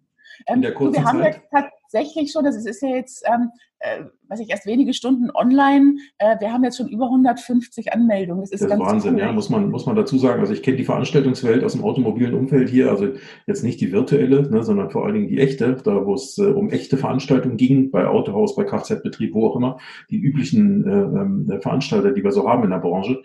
ähm, 0.46 0.62
der 0.62 0.74
kurzen 0.74 0.94
wir 0.94 1.04
haben 1.04 1.20
Zeit? 1.20 1.42
jetzt 1.52 1.79
tatsächlich 1.90 2.32
schon, 2.32 2.44
das 2.44 2.64
ist 2.64 2.82
ja 2.82 2.88
jetzt, 2.88 3.24
ähm, 3.26 3.50
äh, 3.80 4.04
weiß 4.28 4.40
ich, 4.40 4.50
erst 4.50 4.66
wenige 4.66 4.94
Stunden 4.94 5.30
online. 5.30 5.96
Äh, 6.18 6.38
wir 6.40 6.52
haben 6.52 6.62
jetzt 6.64 6.76
schon 6.76 6.88
über 6.88 7.06
150 7.06 7.92
Anmeldungen. 7.92 8.42
Das 8.42 8.52
ist, 8.52 8.62
das 8.62 8.72
ist 8.72 8.78
Wahnsinn, 8.78 9.14
cool. 9.14 9.20
ja, 9.20 9.32
muss 9.32 9.50
man, 9.50 9.70
muss 9.70 9.86
man 9.86 9.96
dazu 9.96 10.18
sagen. 10.18 10.40
Also 10.40 10.52
ich 10.52 10.62
kenne 10.62 10.76
die 10.76 10.84
Veranstaltungswelt 10.84 11.64
aus 11.64 11.72
dem 11.72 11.84
automobilen 11.84 12.34
Umfeld 12.34 12.68
hier, 12.68 12.90
also 12.90 13.08
jetzt 13.46 13.64
nicht 13.64 13.80
die 13.80 13.92
virtuelle, 13.92 14.48
ne, 14.50 14.62
sondern 14.62 14.90
vor 14.90 15.04
allen 15.04 15.14
Dingen 15.14 15.28
die 15.28 15.38
echte, 15.38 15.76
da 15.84 16.06
wo 16.06 16.14
es 16.14 16.38
äh, 16.38 16.42
um 16.42 16.70
echte 16.70 16.96
Veranstaltungen 16.96 17.56
ging, 17.56 17.90
bei 17.90 18.06
Autohaus, 18.06 18.54
bei 18.54 18.64
Kfz-Betrieb, 18.64 19.34
wo 19.34 19.48
auch 19.48 19.56
immer, 19.56 19.78
die 20.10 20.18
üblichen 20.18 20.86
äh, 20.86 20.90
ähm, 20.90 21.60
Veranstalter, 21.60 22.12
die 22.12 22.22
wir 22.22 22.32
so 22.32 22.48
haben 22.48 22.64
in 22.64 22.70
der 22.70 22.78
Branche. 22.78 23.22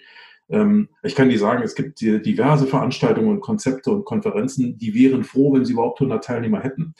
Ähm, 0.50 0.90
ich 1.04 1.16
kann 1.16 1.30
dir 1.30 1.40
sagen, 1.40 1.64
es 1.64 1.76
gibt 1.76 2.02
diverse 2.02 2.68
Veranstaltungen 2.68 3.30
und 3.30 3.42
Konzepte 3.42 3.92
und 3.92 4.06
Konferenzen, 4.06 4.78
die 4.78 4.94
wären 4.94 5.24
froh, 5.24 5.54
wenn 5.54 5.66
sie 5.66 5.74
überhaupt 5.74 6.00
100 6.02 6.24
Teilnehmer 6.24 6.62
hätten. 6.62 6.94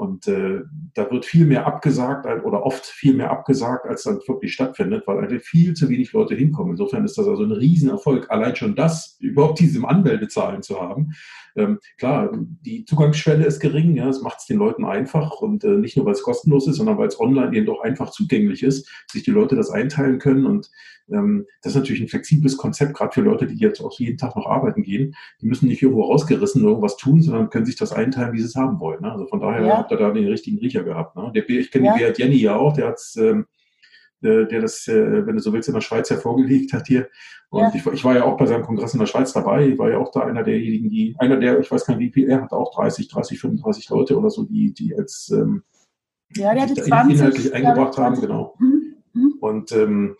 Und 0.00 0.26
äh, 0.28 0.62
da 0.94 1.10
wird 1.10 1.26
viel 1.26 1.44
mehr 1.44 1.66
abgesagt 1.66 2.24
oder 2.42 2.64
oft 2.64 2.86
viel 2.86 3.14
mehr 3.14 3.30
abgesagt, 3.30 3.84
als 3.84 4.04
dann 4.04 4.18
wirklich 4.26 4.54
stattfindet, 4.54 5.06
weil 5.06 5.18
einfach 5.18 5.44
viel 5.44 5.74
zu 5.74 5.90
wenig 5.90 6.14
Leute 6.14 6.34
hinkommen. 6.34 6.70
Insofern 6.70 7.04
ist 7.04 7.18
das 7.18 7.28
also 7.28 7.42
ein 7.42 7.52
Riesenerfolg, 7.52 8.30
allein 8.30 8.56
schon 8.56 8.74
das, 8.74 9.18
überhaupt 9.20 9.60
diese 9.60 9.86
Anmeldezahlen 9.86 10.62
zu 10.62 10.80
haben. 10.80 11.12
Ähm, 11.56 11.78
klar, 11.98 12.30
die 12.34 12.84
Zugangsschwelle 12.84 13.44
ist 13.44 13.60
gering, 13.60 13.96
ja, 13.96 14.08
es 14.08 14.22
macht 14.22 14.40
es 14.40 14.46
den 14.46 14.58
Leuten 14.58 14.84
einfach 14.84 15.40
und 15.40 15.64
äh, 15.64 15.76
nicht 15.76 15.96
nur, 15.96 16.06
weil 16.06 16.12
es 16.12 16.22
kostenlos 16.22 16.66
ist, 16.68 16.76
sondern 16.76 16.98
weil 16.98 17.08
es 17.08 17.20
online 17.20 17.56
eben 17.56 17.66
doch 17.66 17.80
einfach 17.80 18.10
zugänglich 18.10 18.62
ist, 18.62 18.88
sich 19.10 19.22
die 19.22 19.30
Leute 19.30 19.56
das 19.56 19.70
einteilen 19.70 20.18
können 20.18 20.46
und 20.46 20.70
ähm, 21.12 21.46
das 21.62 21.72
ist 21.72 21.78
natürlich 21.78 22.02
ein 22.02 22.08
flexibles 22.08 22.56
Konzept, 22.56 22.94
gerade 22.94 23.12
für 23.12 23.20
Leute, 23.20 23.46
die 23.46 23.56
jetzt 23.56 23.80
auch 23.80 23.98
jeden 23.98 24.16
Tag 24.16 24.36
noch 24.36 24.46
arbeiten 24.46 24.82
gehen. 24.82 25.14
Die 25.40 25.46
müssen 25.46 25.68
nicht 25.68 25.82
irgendwo 25.82 26.04
rausgerissen 26.04 26.62
irgendwas 26.62 26.96
tun, 26.96 27.22
sondern 27.22 27.50
können 27.50 27.66
sich 27.66 27.76
das 27.76 27.92
einteilen, 27.92 28.32
wie 28.32 28.40
sie 28.40 28.46
es 28.46 28.56
haben 28.56 28.80
wollen. 28.80 29.02
Ne? 29.02 29.10
Also 29.10 29.26
von 29.26 29.40
daher 29.40 29.66
ja. 29.66 29.78
habt 29.78 29.90
ihr 29.90 29.96
da 29.96 30.10
den 30.10 30.28
richtigen 30.28 30.58
Riecher 30.58 30.84
gehabt. 30.84 31.16
Ne? 31.16 31.32
Der, 31.34 31.48
ich 31.48 31.70
kenne 31.70 31.86
ja. 31.86 31.96
Beat 31.96 32.18
Jenny 32.18 32.36
ja 32.36 32.56
auch, 32.56 32.74
der 32.74 32.88
hat's, 32.88 33.16
ähm, 33.16 33.40
äh, 33.40 33.59
der 34.22 34.60
das, 34.60 34.86
äh, 34.88 35.26
wenn 35.26 35.36
du 35.36 35.42
so 35.42 35.52
willst, 35.52 35.68
in 35.68 35.74
der 35.74 35.80
Schweiz 35.80 36.10
hervorgelegt 36.10 36.72
hat 36.72 36.86
hier. 36.86 37.08
Und 37.48 37.62
ja. 37.62 37.72
ich, 37.74 37.86
ich, 37.86 38.04
war 38.04 38.14
ja 38.14 38.24
auch 38.24 38.36
bei 38.36 38.46
seinem 38.46 38.62
Kongress 38.62 38.94
in 38.94 39.00
der 39.00 39.06
Schweiz 39.06 39.32
dabei. 39.32 39.68
Ich 39.68 39.78
war 39.78 39.90
ja 39.90 39.98
auch 39.98 40.12
da 40.12 40.20
einer 40.20 40.42
derjenigen, 40.42 40.88
die, 40.88 41.16
einer 41.18 41.36
der, 41.36 41.58
ich 41.58 41.70
weiß 41.70 41.84
gar 41.84 41.96
nicht, 41.96 42.08
wie 42.08 42.12
viel, 42.12 42.30
er 42.30 42.42
hat 42.42 42.52
auch 42.52 42.74
30, 42.74 43.08
30, 43.08 43.40
35 43.40 43.88
Leute 43.90 44.18
oder 44.18 44.30
so, 44.30 44.44
die, 44.44 44.72
die 44.72 44.94
als 44.96 45.30
ähm, 45.34 45.64
ja, 46.36 46.54
der 46.54 46.62
hatte 46.62 46.74
20, 46.74 47.18
inhaltlich 47.18 47.54
eingebracht 47.54 47.98
haben, 47.98 48.20
genau. 48.20 48.54
Mhm. 48.58 48.94
Mhm. 49.12 49.34
Und 49.40 49.72
ähm, 49.72 50.16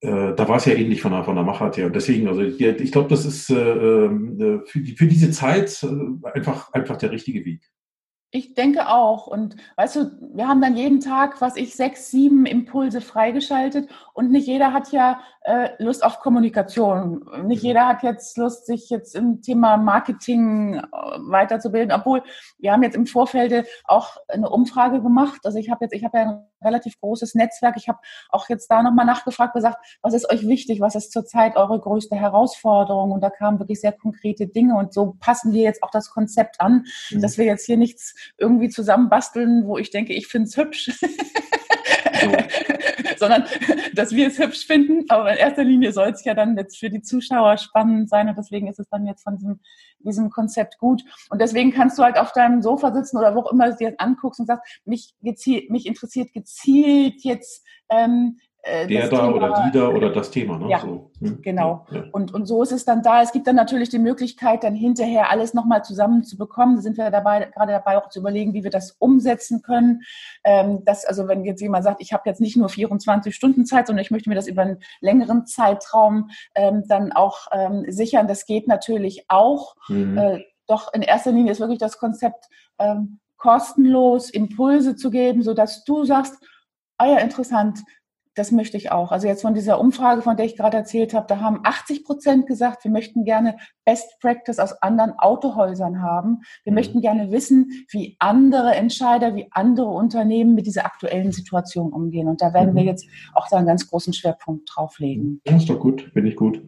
äh, 0.00 0.34
da 0.34 0.48
war 0.48 0.56
es 0.56 0.64
ja 0.64 0.74
ähnlich 0.74 1.02
von 1.02 1.12
der, 1.12 1.24
von 1.24 1.34
der 1.34 1.44
Machart 1.44 1.76
her. 1.76 1.86
Und 1.86 1.96
deswegen, 1.96 2.28
also 2.28 2.40
ich, 2.40 2.60
ich 2.60 2.92
glaube, 2.92 3.08
das 3.08 3.26
ist 3.26 3.50
äh, 3.50 3.54
äh, 3.54 4.60
für, 4.64 4.80
die, 4.80 4.96
für 4.96 5.06
diese 5.06 5.30
Zeit 5.30 5.82
äh, 5.82 6.28
einfach, 6.28 6.72
einfach 6.72 6.96
der 6.96 7.10
richtige 7.10 7.44
Weg. 7.44 7.68
Ich 8.32 8.54
denke 8.54 8.88
auch. 8.88 9.26
Und 9.26 9.56
weißt 9.76 9.96
du, 9.96 10.10
wir 10.34 10.46
haben 10.46 10.60
dann 10.60 10.76
jeden 10.76 11.00
Tag, 11.00 11.40
was 11.40 11.56
ich, 11.56 11.74
sechs, 11.74 12.10
sieben 12.10 12.46
Impulse 12.46 13.00
freigeschaltet. 13.00 13.88
Und 14.20 14.32
nicht 14.32 14.46
jeder 14.46 14.74
hat 14.74 14.92
ja 14.92 15.18
äh, 15.44 15.70
Lust 15.78 16.04
auf 16.04 16.20
Kommunikation. 16.20 17.24
Nicht 17.46 17.62
jeder 17.62 17.88
hat 17.88 18.02
jetzt 18.02 18.36
Lust, 18.36 18.66
sich 18.66 18.90
jetzt 18.90 19.16
im 19.16 19.40
Thema 19.40 19.78
Marketing 19.78 20.74
äh, 20.74 20.82
weiterzubilden. 21.20 21.90
Obwohl 21.90 22.22
wir 22.58 22.70
haben 22.70 22.82
jetzt 22.82 22.96
im 22.96 23.06
Vorfeld 23.06 23.66
auch 23.84 24.18
eine 24.28 24.50
Umfrage 24.50 25.00
gemacht. 25.00 25.40
Also 25.44 25.56
ich 25.56 25.70
habe 25.70 25.86
jetzt, 25.86 25.94
ich 25.94 26.04
habe 26.04 26.18
ja 26.18 26.24
ein 26.24 26.44
relativ 26.62 27.00
großes 27.00 27.34
Netzwerk. 27.34 27.78
Ich 27.78 27.88
habe 27.88 27.98
auch 28.28 28.50
jetzt 28.50 28.70
da 28.70 28.82
nochmal 28.82 29.06
nachgefragt, 29.06 29.54
gesagt, 29.54 29.78
was 30.02 30.12
ist 30.12 30.30
euch 30.30 30.46
wichtig? 30.46 30.82
Was 30.82 30.96
ist 30.96 31.12
zurzeit 31.12 31.56
eure 31.56 31.80
größte 31.80 32.14
Herausforderung? 32.14 33.12
Und 33.12 33.22
da 33.22 33.30
kamen 33.30 33.58
wirklich 33.58 33.80
sehr 33.80 33.92
konkrete 33.92 34.48
Dinge. 34.48 34.76
Und 34.76 34.92
so 34.92 35.16
passen 35.18 35.54
wir 35.54 35.62
jetzt 35.62 35.82
auch 35.82 35.90
das 35.90 36.10
Konzept 36.10 36.60
an, 36.60 36.84
mhm. 37.10 37.22
dass 37.22 37.38
wir 37.38 37.46
jetzt 37.46 37.64
hier 37.64 37.78
nichts 37.78 38.14
irgendwie 38.36 38.68
zusammenbasteln, 38.68 39.66
wo 39.66 39.78
ich 39.78 39.88
denke, 39.88 40.12
ich 40.12 40.26
finde 40.26 40.48
es 40.48 40.58
hübsch. 40.58 40.90
sondern 43.20 43.44
dass 43.94 44.10
wir 44.10 44.26
es 44.26 44.38
hübsch 44.38 44.66
finden. 44.66 45.04
Aber 45.08 45.30
in 45.30 45.38
erster 45.38 45.62
Linie 45.62 45.92
soll 45.92 46.08
es 46.08 46.24
ja 46.24 46.34
dann 46.34 46.56
jetzt 46.56 46.78
für 46.78 46.90
die 46.90 47.02
Zuschauer 47.02 47.56
spannend 47.58 48.10
sein 48.10 48.28
und 48.28 48.36
deswegen 48.36 48.66
ist 48.66 48.80
es 48.80 48.88
dann 48.88 49.06
jetzt 49.06 49.22
von 49.22 49.36
diesem, 49.36 49.60
diesem 50.00 50.30
Konzept 50.30 50.78
gut. 50.78 51.04
Und 51.30 51.40
deswegen 51.40 51.72
kannst 51.72 51.98
du 51.98 52.02
halt 52.02 52.18
auf 52.18 52.32
deinem 52.32 52.62
Sofa 52.62 52.92
sitzen 52.92 53.16
oder 53.16 53.34
wo 53.36 53.40
auch 53.40 53.52
immer 53.52 53.70
du 53.70 53.76
dir 53.76 53.90
das 53.90 54.00
anguckst 54.00 54.40
und 54.40 54.46
sagst, 54.46 54.80
mich, 54.84 55.14
gezielt, 55.22 55.70
mich 55.70 55.86
interessiert 55.86 56.32
gezielt 56.32 57.22
jetzt 57.22 57.64
ähm, 57.88 58.38
äh, 58.62 58.86
der 58.86 59.08
da 59.08 59.16
Thema, 59.16 59.34
oder 59.34 59.64
die 59.64 59.78
da 59.78 59.88
oder 59.88 60.10
das 60.10 60.30
Thema. 60.30 60.58
Ne? 60.58 60.68
Ja, 60.68 60.80
so. 60.80 61.10
hm? 61.20 61.40
genau. 61.42 61.86
Ja. 61.90 62.04
Und, 62.12 62.34
und 62.34 62.46
so 62.46 62.62
ist 62.62 62.72
es 62.72 62.84
dann 62.84 63.02
da. 63.02 63.22
Es 63.22 63.32
gibt 63.32 63.46
dann 63.46 63.56
natürlich 63.56 63.88
die 63.88 63.98
Möglichkeit, 63.98 64.64
dann 64.64 64.74
hinterher 64.74 65.30
alles 65.30 65.54
nochmal 65.54 65.82
zusammenzubekommen. 65.82 66.76
Da 66.76 66.82
sind 66.82 66.98
wir 66.98 67.10
dabei, 67.10 67.50
gerade 67.54 67.72
dabei 67.72 67.96
auch 67.98 68.08
zu 68.10 68.20
überlegen, 68.20 68.52
wie 68.52 68.62
wir 68.64 68.70
das 68.70 68.92
umsetzen 68.98 69.62
können. 69.62 70.02
Ähm, 70.44 70.84
dass, 70.84 71.04
also 71.04 71.26
wenn 71.28 71.44
jetzt 71.44 71.60
jemand 71.60 71.84
sagt, 71.84 72.02
ich 72.02 72.12
habe 72.12 72.24
jetzt 72.26 72.40
nicht 72.40 72.56
nur 72.56 72.68
24 72.68 73.34
Stunden 73.34 73.64
Zeit, 73.64 73.86
sondern 73.86 74.04
ich 74.04 74.10
möchte 74.10 74.28
mir 74.28 74.36
das 74.36 74.46
über 74.46 74.62
einen 74.62 74.78
längeren 75.00 75.46
Zeitraum 75.46 76.30
ähm, 76.54 76.84
dann 76.86 77.12
auch 77.12 77.48
ähm, 77.52 77.84
sichern, 77.88 78.28
das 78.28 78.46
geht 78.46 78.68
natürlich 78.68 79.24
auch. 79.28 79.76
Mhm. 79.88 80.18
Äh, 80.18 80.44
doch 80.66 80.92
in 80.92 81.02
erster 81.02 81.32
Linie 81.32 81.52
ist 81.52 81.60
wirklich 81.60 81.78
das 81.78 81.98
Konzept, 81.98 82.46
ähm, 82.78 83.18
kostenlos 83.36 84.30
Impulse 84.30 84.96
zu 84.96 85.10
geben, 85.10 85.42
sodass 85.42 85.84
du 85.84 86.04
sagst, 86.04 86.36
ah 86.98 87.06
ja, 87.06 87.18
interessant, 87.18 87.80
das 88.34 88.52
möchte 88.52 88.76
ich 88.76 88.92
auch. 88.92 89.12
Also 89.12 89.26
jetzt 89.26 89.42
von 89.42 89.54
dieser 89.54 89.80
Umfrage, 89.80 90.22
von 90.22 90.36
der 90.36 90.46
ich 90.46 90.56
gerade 90.56 90.76
erzählt 90.76 91.14
habe, 91.14 91.26
da 91.28 91.40
haben 91.40 91.60
80 91.64 92.04
Prozent 92.04 92.46
gesagt, 92.46 92.84
wir 92.84 92.90
möchten 92.90 93.24
gerne 93.24 93.56
Best 93.84 94.20
Practice 94.20 94.58
aus 94.58 94.72
anderen 94.82 95.12
Autohäusern 95.18 96.00
haben. 96.00 96.42
Wir 96.64 96.72
mhm. 96.72 96.76
möchten 96.76 97.00
gerne 97.00 97.32
wissen, 97.32 97.84
wie 97.90 98.16
andere 98.20 98.74
Entscheider, 98.74 99.34
wie 99.34 99.48
andere 99.50 99.88
Unternehmen 99.88 100.54
mit 100.54 100.66
dieser 100.66 100.84
aktuellen 100.84 101.32
Situation 101.32 101.92
umgehen. 101.92 102.28
Und 102.28 102.40
da 102.40 102.54
werden 102.54 102.72
mhm. 102.72 102.76
wir 102.76 102.84
jetzt 102.84 103.06
auch 103.34 103.48
da 103.50 103.56
einen 103.56 103.66
ganz 103.66 103.88
großen 103.88 104.12
Schwerpunkt 104.12 104.70
drauflegen. 104.72 105.40
Das 105.44 105.62
ist 105.62 105.70
doch 105.70 105.80
gut, 105.80 106.10
finde 106.12 106.28
ich 106.28 106.36
gut. 106.36 106.62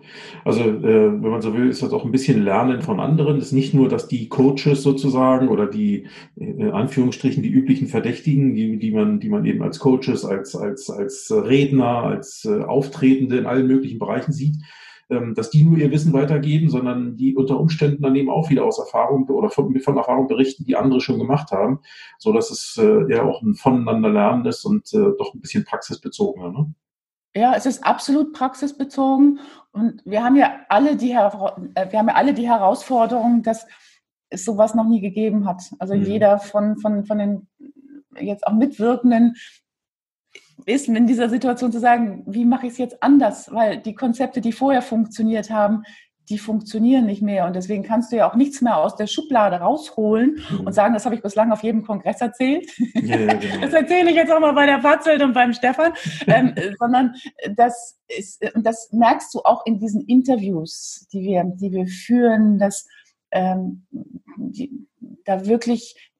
Also 0.44 0.62
äh, 0.62 1.22
wenn 1.22 1.30
man 1.30 1.42
so 1.42 1.54
will, 1.54 1.68
ist 1.68 1.82
das 1.82 1.92
auch 1.92 2.04
ein 2.04 2.12
bisschen 2.12 2.42
Lernen 2.42 2.82
von 2.82 2.98
anderen. 2.98 3.38
Es 3.38 3.46
ist 3.46 3.52
nicht 3.52 3.72
nur, 3.72 3.88
dass 3.88 4.08
die 4.08 4.28
Coaches 4.28 4.82
sozusagen 4.82 5.48
oder 5.48 5.66
die 5.66 6.06
äh, 6.36 6.44
in 6.44 6.70
Anführungsstrichen 6.70 7.42
die 7.42 7.50
üblichen 7.50 7.86
Verdächtigen, 7.86 8.54
die, 8.54 8.78
die 8.78 8.90
man, 8.90 9.20
die 9.20 9.28
man 9.28 9.44
eben 9.44 9.62
als 9.62 9.78
Coaches, 9.78 10.24
als 10.24 10.56
als 10.56 10.90
als 10.90 11.30
Redner, 11.52 12.04
als 12.04 12.44
äh, 12.44 12.62
Auftretende 12.62 13.38
in 13.38 13.46
allen 13.46 13.66
möglichen 13.66 13.98
Bereichen 13.98 14.32
sieht, 14.32 14.56
ähm, 15.10 15.34
dass 15.34 15.50
die 15.50 15.62
nur 15.62 15.76
ihr 15.76 15.90
Wissen 15.90 16.12
weitergeben, 16.12 16.70
sondern 16.70 17.16
die 17.16 17.36
unter 17.36 17.60
Umständen 17.60 18.02
dann 18.02 18.16
eben 18.16 18.30
auch 18.30 18.48
wieder 18.48 18.64
aus 18.64 18.78
Erfahrung 18.78 19.28
oder 19.28 19.50
von, 19.50 19.78
von 19.80 19.96
Erfahrung 19.96 20.26
berichten, 20.26 20.64
die 20.64 20.76
andere 20.76 21.00
schon 21.00 21.18
gemacht 21.18 21.50
haben, 21.50 21.80
so 22.18 22.32
dass 22.32 22.50
es 22.50 22.78
äh, 22.78 23.12
ja 23.12 23.22
auch 23.22 23.42
ein 23.42 23.54
voneinander 23.54 24.48
ist 24.48 24.64
und 24.64 24.92
äh, 24.94 25.12
doch 25.18 25.34
ein 25.34 25.40
bisschen 25.40 25.64
praxisbezogener. 25.64 26.50
Ne? 26.50 26.74
Ja, 27.34 27.54
es 27.54 27.66
ist 27.66 27.84
absolut 27.84 28.32
praxisbezogen 28.32 29.40
und 29.72 30.02
wir 30.04 30.24
haben 30.24 30.36
ja 30.36 30.60
alle 30.68 30.96
die, 30.96 31.10
äh, 31.10 31.90
wir 31.90 31.98
haben 31.98 32.08
ja 32.08 32.14
alle 32.14 32.32
die 32.32 32.48
Herausforderung, 32.48 33.42
dass 33.42 33.66
es 34.30 34.44
sowas 34.44 34.74
noch 34.74 34.88
nie 34.88 35.00
gegeben 35.00 35.46
hat. 35.46 35.62
Also 35.78 35.94
mhm. 35.94 36.04
jeder 36.04 36.38
von, 36.38 36.78
von, 36.78 37.04
von 37.04 37.18
den 37.18 37.48
jetzt 38.18 38.46
auch 38.46 38.52
Mitwirkenden 38.52 39.36
ist 40.66 40.88
in 40.88 41.06
dieser 41.06 41.28
Situation 41.28 41.72
zu 41.72 41.80
sagen, 41.80 42.24
wie 42.26 42.44
mache 42.44 42.66
ich 42.66 42.72
es 42.72 42.78
jetzt 42.78 43.02
anders? 43.02 43.52
Weil 43.52 43.78
die 43.78 43.94
Konzepte, 43.94 44.40
die 44.40 44.52
vorher 44.52 44.82
funktioniert 44.82 45.50
haben, 45.50 45.82
die 46.28 46.38
funktionieren 46.38 47.06
nicht 47.06 47.22
mehr. 47.22 47.46
Und 47.46 47.56
deswegen 47.56 47.82
kannst 47.82 48.12
du 48.12 48.16
ja 48.16 48.30
auch 48.30 48.36
nichts 48.36 48.60
mehr 48.60 48.78
aus 48.78 48.96
der 48.96 49.06
Schublade 49.06 49.56
rausholen 49.56 50.38
mhm. 50.50 50.66
und 50.66 50.72
sagen, 50.72 50.94
das 50.94 51.04
habe 51.04 51.14
ich 51.14 51.22
bislang 51.22 51.52
auf 51.52 51.62
jedem 51.62 51.84
Kongress 51.84 52.20
erzählt. 52.20 52.70
Ja, 52.94 53.18
ja, 53.18 53.34
genau. 53.34 53.56
Das 53.60 53.72
erzähle 53.72 54.10
ich 54.10 54.16
jetzt 54.16 54.30
auch 54.30 54.40
mal 54.40 54.52
bei 54.52 54.66
der 54.66 54.78
Patzelt 54.78 55.22
und 55.22 55.32
beim 55.32 55.52
Stefan. 55.52 55.92
ähm, 56.26 56.54
sondern 56.78 57.14
das 57.56 57.98
ist, 58.08 58.42
und 58.54 58.64
das 58.64 58.90
merkst 58.92 59.34
du 59.34 59.40
auch 59.40 59.66
in 59.66 59.78
diesen 59.78 60.02
Interviews, 60.06 61.06
die 61.12 61.22
wir, 61.22 61.44
die 61.44 61.72
wir 61.72 61.86
führen, 61.86 62.58
dass 62.58 62.86
ähm, 63.32 63.86
die, 64.36 64.70
da 65.24 65.46
wirklich 65.46 66.11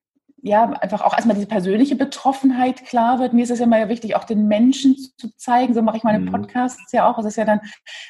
ja, 0.45 0.65
einfach 0.65 1.03
auch 1.03 1.15
erstmal 1.15 1.37
diese 1.37 1.47
persönliche 1.47 1.95
Betroffenheit 1.95 2.85
klar 2.85 3.21
wird. 3.21 3.33
Mir 3.33 3.45
ist 3.45 3.51
es 3.51 3.61
ja 3.61 3.65
immer 3.65 3.89
wichtig, 3.89 4.17
auch 4.17 4.25
den 4.25 4.49
Menschen 4.49 4.97
zu 5.17 5.35
zeigen. 5.37 5.73
So 5.73 5.83
mache 5.83 5.97
ich 5.97 6.03
meine 6.03 6.19
mhm. 6.19 6.33
Podcasts 6.33 6.91
ja 6.91 7.09
auch. 7.09 7.17
Es 7.19 7.27
ist 7.27 7.37
ja 7.37 7.45
dann 7.45 7.61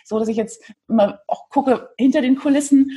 so, 0.04 0.18
dass 0.18 0.28
ich 0.28 0.38
jetzt 0.38 0.64
immer 0.88 1.20
auch 1.28 1.50
gucke 1.50 1.90
hinter 1.98 2.22
den 2.22 2.36
Kulissen, 2.36 2.90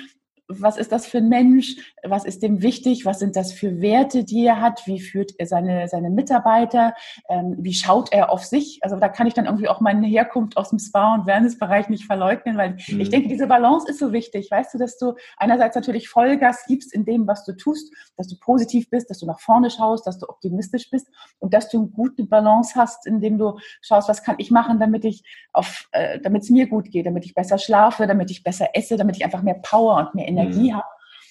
was 0.48 0.78
ist 0.78 0.92
das 0.92 1.08
für 1.08 1.18
ein 1.18 1.30
Mensch, 1.30 1.75
was 2.04 2.24
ist 2.24 2.44
dem 2.44 2.62
wichtig, 2.62 3.06
was 3.06 3.20
sind 3.20 3.36
das 3.36 3.52
für 3.52 3.82
Werte, 3.82 4.24
die 4.24 4.46
er 4.46 4.62
hat, 4.62 4.86
wie 4.86 5.00
führt 5.00 5.34
er 5.40 5.48
seine, 5.48 5.88
seine 5.88 6.12
Mitarbeiter, 6.12 6.94
ähm, 7.30 7.56
wie 7.58 7.74
schaut 7.74 8.12
er 8.12 8.32
auf 8.32 8.46
sich. 8.46 8.80
Also 8.82 8.98
da 8.98 9.10
kann 9.10 9.25
ich 9.25 9.34
dann 9.34 9.46
irgendwie 9.46 9.68
auch 9.68 9.82
meine 9.82 10.06
Herkunft 10.06 10.58
aus 10.58 10.70
dem 10.70 10.80
Spa- 10.80 11.16
und 11.16 11.25
Wellnessbereich 11.25 11.90
nicht 11.90 12.06
verleugnen, 12.06 12.58
weil 12.58 12.78
mhm. 12.88 13.00
ich 13.00 13.10
denke, 13.10 13.28
diese 13.28 13.48
Balance 13.48 13.90
ist 13.90 14.00
so 14.00 14.14
wichtig. 14.14 14.52
Weißt 14.52 14.74
du, 14.74 14.78
dass 14.78 14.98
du 15.00 15.16
einerseits 15.38 15.75
natürlich 15.75 16.10
Vollgas 16.10 16.66
gibst 16.68 16.94
in 16.94 17.06
dem, 17.06 17.25
was 17.28 17.44
du 17.44 17.54
tust, 17.54 17.92
dass 18.16 18.28
du 18.28 18.38
positiv 18.40 18.90
bist, 18.90 19.10
dass 19.10 19.20
du 19.20 19.25
nach 19.25 19.40
vorne 19.40 19.72
schaust, 19.72 20.06
dass 20.06 20.20
du 20.20 20.30
optimistisch 20.30 20.92
bist 20.92 21.08
und 21.40 21.56
dass 21.56 21.70
du 21.70 21.80
eine 21.80 21.88
gute 21.88 22.24
Balance 22.24 22.75
hast, 22.75 23.08
indem 23.08 23.40
du 23.40 23.58
schaust, 23.82 24.08
was 24.10 24.22
kann 24.22 24.36
ich 24.38 24.52
machen, 24.52 24.80
damit 24.80 25.06
ich 25.06 25.24
auf, 25.54 25.88
äh, 25.92 26.20
damit 26.20 26.44
es 26.44 26.52
mir 26.52 26.68
gut 26.68 26.92
geht, 26.92 27.08
damit 27.08 27.25
ich 27.25 27.34
besser 27.34 27.58
schlafe, 27.58 28.06
damit 28.06 28.30
ich 28.30 28.44
besser 28.44 28.70
esse, 28.74 28.96
damit 28.96 29.16
ich 29.16 29.25
einfach 29.25 29.42
mehr 29.42 29.56
Power 29.56 29.98
und 29.98 30.14
mehr 30.14 30.28
Energie 30.28 30.35
mhm. 30.44 30.75
habe. 30.75 30.86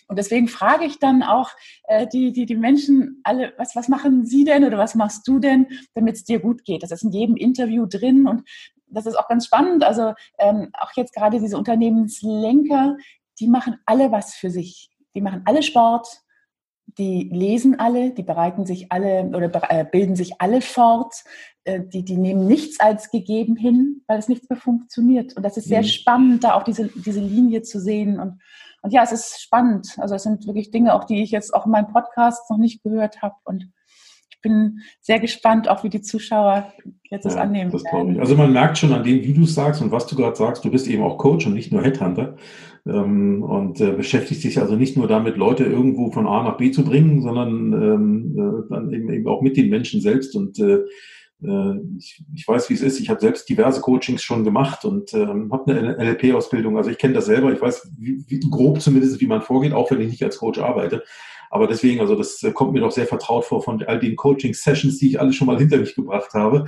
Und 0.07 0.19
deswegen 0.19 0.49
frage 0.49 0.85
ich 0.85 0.99
dann 0.99 1.23
auch 1.23 1.51
äh, 1.85 2.07
die, 2.07 2.33
die, 2.33 2.47
die 2.47 2.57
Menschen 2.57 3.21
alle, 3.25 3.55
was, 3.57 3.75
was 3.75 3.89
machen 3.89 4.27
sie 4.27 4.45
denn 4.45 4.65
oder 4.65 4.79
was 4.79 4.95
machst 4.95 5.27
du 5.27 5.39
denn, 5.39 5.67
damit 5.95 6.17
es 6.17 6.25
dir 6.25 6.41
gut 6.41 6.65
geht? 6.65 6.83
Das 6.83 6.91
ist 6.91 7.05
in 7.05 7.13
jedem 7.13 7.37
Interview 7.37 7.87
drin 7.87 8.27
und 8.27 8.43
das 8.87 9.07
ist 9.07 9.17
auch 9.17 9.29
ganz 9.29 9.47
spannend. 9.47 9.83
Also 9.83 10.13
ähm, 10.39 10.71
auch 10.79 10.93
jetzt 10.95 11.15
gerade 11.15 11.41
diese 11.41 11.57
Unternehmenslenker, 11.57 12.97
die 13.41 13.49
machen 13.49 13.79
alle 13.87 14.13
was 14.13 14.35
für 14.35 14.51
sich. 14.51 14.91
Die 15.15 15.21
machen 15.21 15.43
alle 15.47 15.63
Sport, 15.63 16.07
die 16.99 17.31
lesen 17.33 17.79
alle, 17.79 18.11
die 18.11 18.23
bereiten 18.23 18.67
sich 18.67 18.93
alle 18.93 19.25
oder 19.35 19.51
äh, 19.71 19.85
bilden 19.85 20.17
sich 20.17 20.41
alle 20.41 20.61
fort, 20.61 21.15
äh, 21.65 21.81
die, 21.81 22.05
die 22.05 22.17
nehmen 22.17 22.47
nichts 22.47 22.79
als 22.79 23.11
gegeben 23.11 23.57
hin, 23.57 24.03
weil 24.07 24.19
es 24.19 24.29
nichts 24.29 24.49
mehr 24.49 24.59
funktioniert. 24.59 25.35
Und 25.37 25.45
das 25.45 25.57
ist 25.57 25.67
sehr 25.67 25.83
mhm. 25.83 25.87
spannend, 25.87 26.45
da 26.45 26.55
auch 26.55 26.63
diese, 26.63 26.89
diese 26.89 27.21
Linie 27.21 27.63
zu 27.63 27.81
sehen. 27.81 28.21
Und, 28.21 28.41
und 28.85 28.93
ja, 28.93 29.03
es 29.03 29.13
ist 29.13 29.41
spannend. 29.41 29.97
Also 29.97 30.15
es 30.15 30.25
sind 30.25 30.47
wirklich 30.47 30.71
Dinge, 30.71 30.95
auch 30.95 31.05
die 31.05 31.23
ich 31.23 31.31
jetzt 31.31 31.55
auch 31.55 31.65
in 31.65 31.73
meinem 31.73 31.87
Podcast 31.87 32.51
noch 32.51 32.59
nicht 32.59 32.83
gehört 32.83 33.23
habe. 33.23 33.35
Und 33.45 33.71
ich 34.29 34.43
bin 34.43 34.81
sehr 35.01 35.21
gespannt, 35.21 35.71
auch 35.71 35.85
wie 35.85 35.89
die 35.89 36.03
Zuschauer 36.03 36.71
jetzt 37.11 37.25
das 37.25 37.37
ja, 37.37 37.41
annehmen. 37.41 37.71
Das 37.71 37.83
ich. 37.83 38.21
Also 38.21 38.37
man 38.37 38.53
merkt 38.53 38.77
schon 38.77 38.93
an 38.93 39.03
dem, 39.03 39.25
wie 39.25 39.33
du 39.33 39.47
sagst 39.47 39.81
und 39.81 39.91
was 39.91 40.07
du 40.07 40.17
gerade 40.17 40.37
sagst, 40.37 40.67
du 40.67 40.71
bist 40.71 40.87
eben 40.87 41.03
auch 41.03 41.17
Coach 41.17 41.47
und 41.47 41.55
nicht 41.55 41.73
nur 41.73 41.83
Headhunter 41.83 42.37
ähm, 42.85 43.43
und 43.43 43.81
äh, 43.81 43.93
beschäftigt 43.93 44.43
sich 44.43 44.61
also 44.61 44.77
nicht 44.77 44.99
nur 44.99 45.09
damit, 45.09 45.39
Leute 45.39 45.65
irgendwo 45.65 46.11
von 46.11 46.27
A 46.27 46.43
nach 46.43 46.59
B 46.59 46.71
zu 46.71 46.85
bringen, 46.85 47.23
sondern 47.23 47.73
ähm, 47.73 48.37
äh, 48.37 48.69
dann 48.69 48.93
eben, 48.93 49.11
eben 49.11 49.27
auch 49.29 49.41
mit 49.41 49.57
den 49.57 49.71
Menschen 49.71 50.03
selbst 50.03 50.37
und 50.37 50.59
äh 50.59 50.81
ich, 51.99 52.23
ich 52.35 52.49
weiß, 52.49 52.71
wie 52.71 52.75
es 52.75 52.81
ist. 52.81 53.01
Ich 53.01 53.11
habe 53.11 53.21
selbst 53.21 53.49
diverse 53.49 53.81
Coachings 53.81 54.23
schon 54.23 54.45
gemacht 54.45 54.85
und 54.85 55.13
ähm, 55.15 55.53
habe 55.53 55.73
eine 55.73 55.97
NLP-Ausbildung. 55.97 56.77
Also 56.77 56.91
ich 56.91 56.99
kenne 56.99 57.15
das 57.15 57.27
selber. 57.27 57.53
Ich 57.53 57.61
weiß 57.61 57.91
wie, 57.99 58.25
wie, 58.29 58.41
grob 58.41 58.81
zumindest, 58.81 59.21
wie 59.21 59.27
man 59.27 59.43
vorgeht, 59.43 59.73
auch 59.73 59.91
wenn 59.91 60.01
ich 60.01 60.11
nicht 60.11 60.23
als 60.23 60.39
Coach 60.39 60.59
arbeite. 60.59 61.05
Aber 61.55 61.69
deswegen, 61.69 62.01
also 62.01 62.17
das 62.17 62.43
äh, 62.43 62.51
kommt 62.51 62.73
mir 62.73 62.81
doch 62.81 62.91
sehr 62.91 63.07
vertraut 63.07 63.45
vor 63.45 63.63
von 63.63 63.81
all 63.85 64.01
den 64.01 64.17
Coaching-Sessions, 64.17 64.99
die 64.99 65.11
ich 65.11 65.21
alle 65.21 65.33
schon 65.33 65.47
mal 65.47 65.57
hinter 65.57 65.77
mich 65.77 65.95
gebracht 65.95 66.35
habe. 66.35 66.65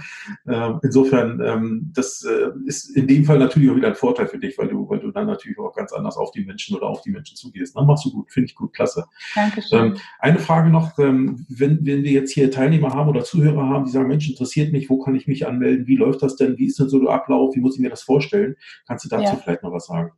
Ähm, 0.47 0.79
insofern, 0.81 1.41
ähm, 1.45 1.91
das 1.93 2.23
äh, 2.23 2.51
ist 2.67 2.97
in 2.97 3.09
dem 3.09 3.25
Fall 3.25 3.41
natürlich 3.41 3.69
auch 3.69 3.75
wieder 3.75 3.89
ein 3.89 3.97
Vorteil 3.97 4.29
für 4.29 4.39
dich, 4.39 4.57
weil 4.59 4.69
du, 4.69 4.89
weil 4.89 5.01
du 5.01 5.11
dann 5.11 5.27
natürlich 5.27 5.59
auch 5.59 5.75
ganz 5.75 5.93
anders 5.93 6.17
auf 6.17 6.31
die 6.31 6.45
Menschen 6.45 6.77
oder 6.77 6.87
auf 6.87 7.03
die 7.03 7.11
Menschen 7.11 7.37
zugehst. 7.37 7.75
Na, 7.75 7.83
machst 7.83 8.05
du 8.05 8.13
gut, 8.13 8.31
finde 8.31 8.47
ich 8.47 8.55
gut, 8.55 8.75
klasse. 8.75 9.07
Dankeschön. 9.35 9.87
Ähm, 9.87 9.97
eine 10.21 10.39
Frage 10.39 10.71
noch, 10.71 10.97
wenn, 10.97 11.45
wenn 11.49 11.85
wir 11.85 12.13
jetzt 12.13 12.31
hier 12.31 12.53
Teilnehmer 12.53 12.95
haben 12.95 13.09
oder 13.11 13.25
Zuhörer 13.25 13.69
haben, 13.69 13.87
die 13.87 13.91
sagen, 13.91 14.07
Mensch, 14.07 14.31
interessiert 14.31 14.71
mich, 14.73 14.89
wo 14.89 15.03
kann 15.03 15.17
ich 15.17 15.27
mich 15.27 15.49
anmelden, 15.49 15.89
wie 15.89 15.97
läuft 15.97 16.23
das 16.23 16.37
denn, 16.37 16.59
wie 16.59 16.67
ist 16.67 16.79
denn 16.79 16.89
so 16.89 17.01
der 17.01 17.11
Ablauf, 17.11 17.57
wie 17.57 17.61
muss 17.61 17.75
ich 17.75 17.81
mir 17.81 17.91
das 17.91 18.05
vorstellen? 18.05 18.55
Kannst 18.87 19.05
du 19.05 19.09
dazu 19.09 19.25
ja. 19.25 19.35
vielleicht 19.35 19.65
noch 19.65 19.73
was 19.73 19.87
sagen? 19.87 20.13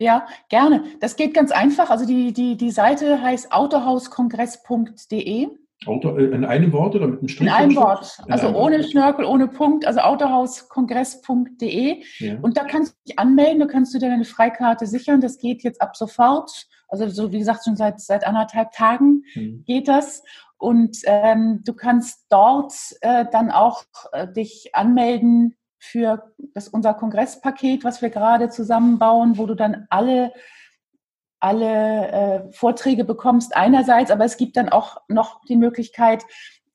Ja, 0.00 0.26
gerne. 0.48 0.82
Das 1.00 1.16
geht 1.16 1.34
ganz 1.34 1.52
einfach. 1.52 1.90
Also 1.90 2.06
die, 2.06 2.32
die, 2.32 2.56
die 2.56 2.70
Seite 2.70 3.20
heißt 3.20 3.52
autohauskongress.de. 3.52 5.48
Auto, 5.86 6.16
äh, 6.16 6.24
in 6.24 6.46
einem 6.46 6.72
Wort 6.72 6.94
oder 6.94 7.06
mit 7.06 7.20
einem 7.20 7.28
Strich? 7.28 7.46
In 7.46 7.52
einem 7.52 7.76
Wort. 7.76 8.18
In 8.24 8.32
also 8.32 8.46
einem 8.46 8.56
ohne 8.56 8.78
Wort. 8.78 8.90
Schnörkel, 8.90 9.26
ohne 9.26 9.48
Punkt. 9.48 9.86
Also 9.86 10.00
autohauskongress.de. 10.00 12.02
Ja. 12.18 12.38
Und 12.40 12.56
da 12.56 12.64
kannst 12.64 12.94
du 12.94 12.96
dich 13.06 13.18
anmelden, 13.18 13.60
da 13.60 13.66
kannst 13.66 13.92
du 13.92 13.98
dir 13.98 14.08
deine 14.08 14.24
Freikarte 14.24 14.86
sichern. 14.86 15.20
Das 15.20 15.36
geht 15.36 15.62
jetzt 15.62 15.82
ab 15.82 15.94
sofort. 15.94 16.50
Also 16.88 17.06
so 17.08 17.30
wie 17.30 17.38
gesagt, 17.38 17.64
schon 17.64 17.76
seit, 17.76 18.00
seit 18.00 18.26
anderthalb 18.26 18.72
Tagen 18.72 19.24
mhm. 19.34 19.64
geht 19.66 19.86
das. 19.86 20.22
Und 20.56 20.96
ähm, 21.04 21.60
du 21.64 21.74
kannst 21.74 22.24
dort 22.30 22.72
äh, 23.02 23.26
dann 23.30 23.50
auch 23.50 23.84
äh, 24.12 24.26
dich 24.32 24.70
anmelden 24.72 25.58
für 25.80 26.30
das, 26.54 26.68
unser 26.68 26.94
Kongresspaket, 26.94 27.82
was 27.82 28.02
wir 28.02 28.10
gerade 28.10 28.50
zusammenbauen, 28.50 29.38
wo 29.38 29.46
du 29.46 29.54
dann 29.54 29.86
alle, 29.88 30.32
alle 31.40 32.08
äh, 32.08 32.52
Vorträge 32.52 33.04
bekommst 33.04 33.56
einerseits, 33.56 34.10
aber 34.10 34.26
es 34.26 34.36
gibt 34.36 34.58
dann 34.58 34.68
auch 34.68 34.98
noch 35.08 35.40
die 35.46 35.56
Möglichkeit, 35.56 36.22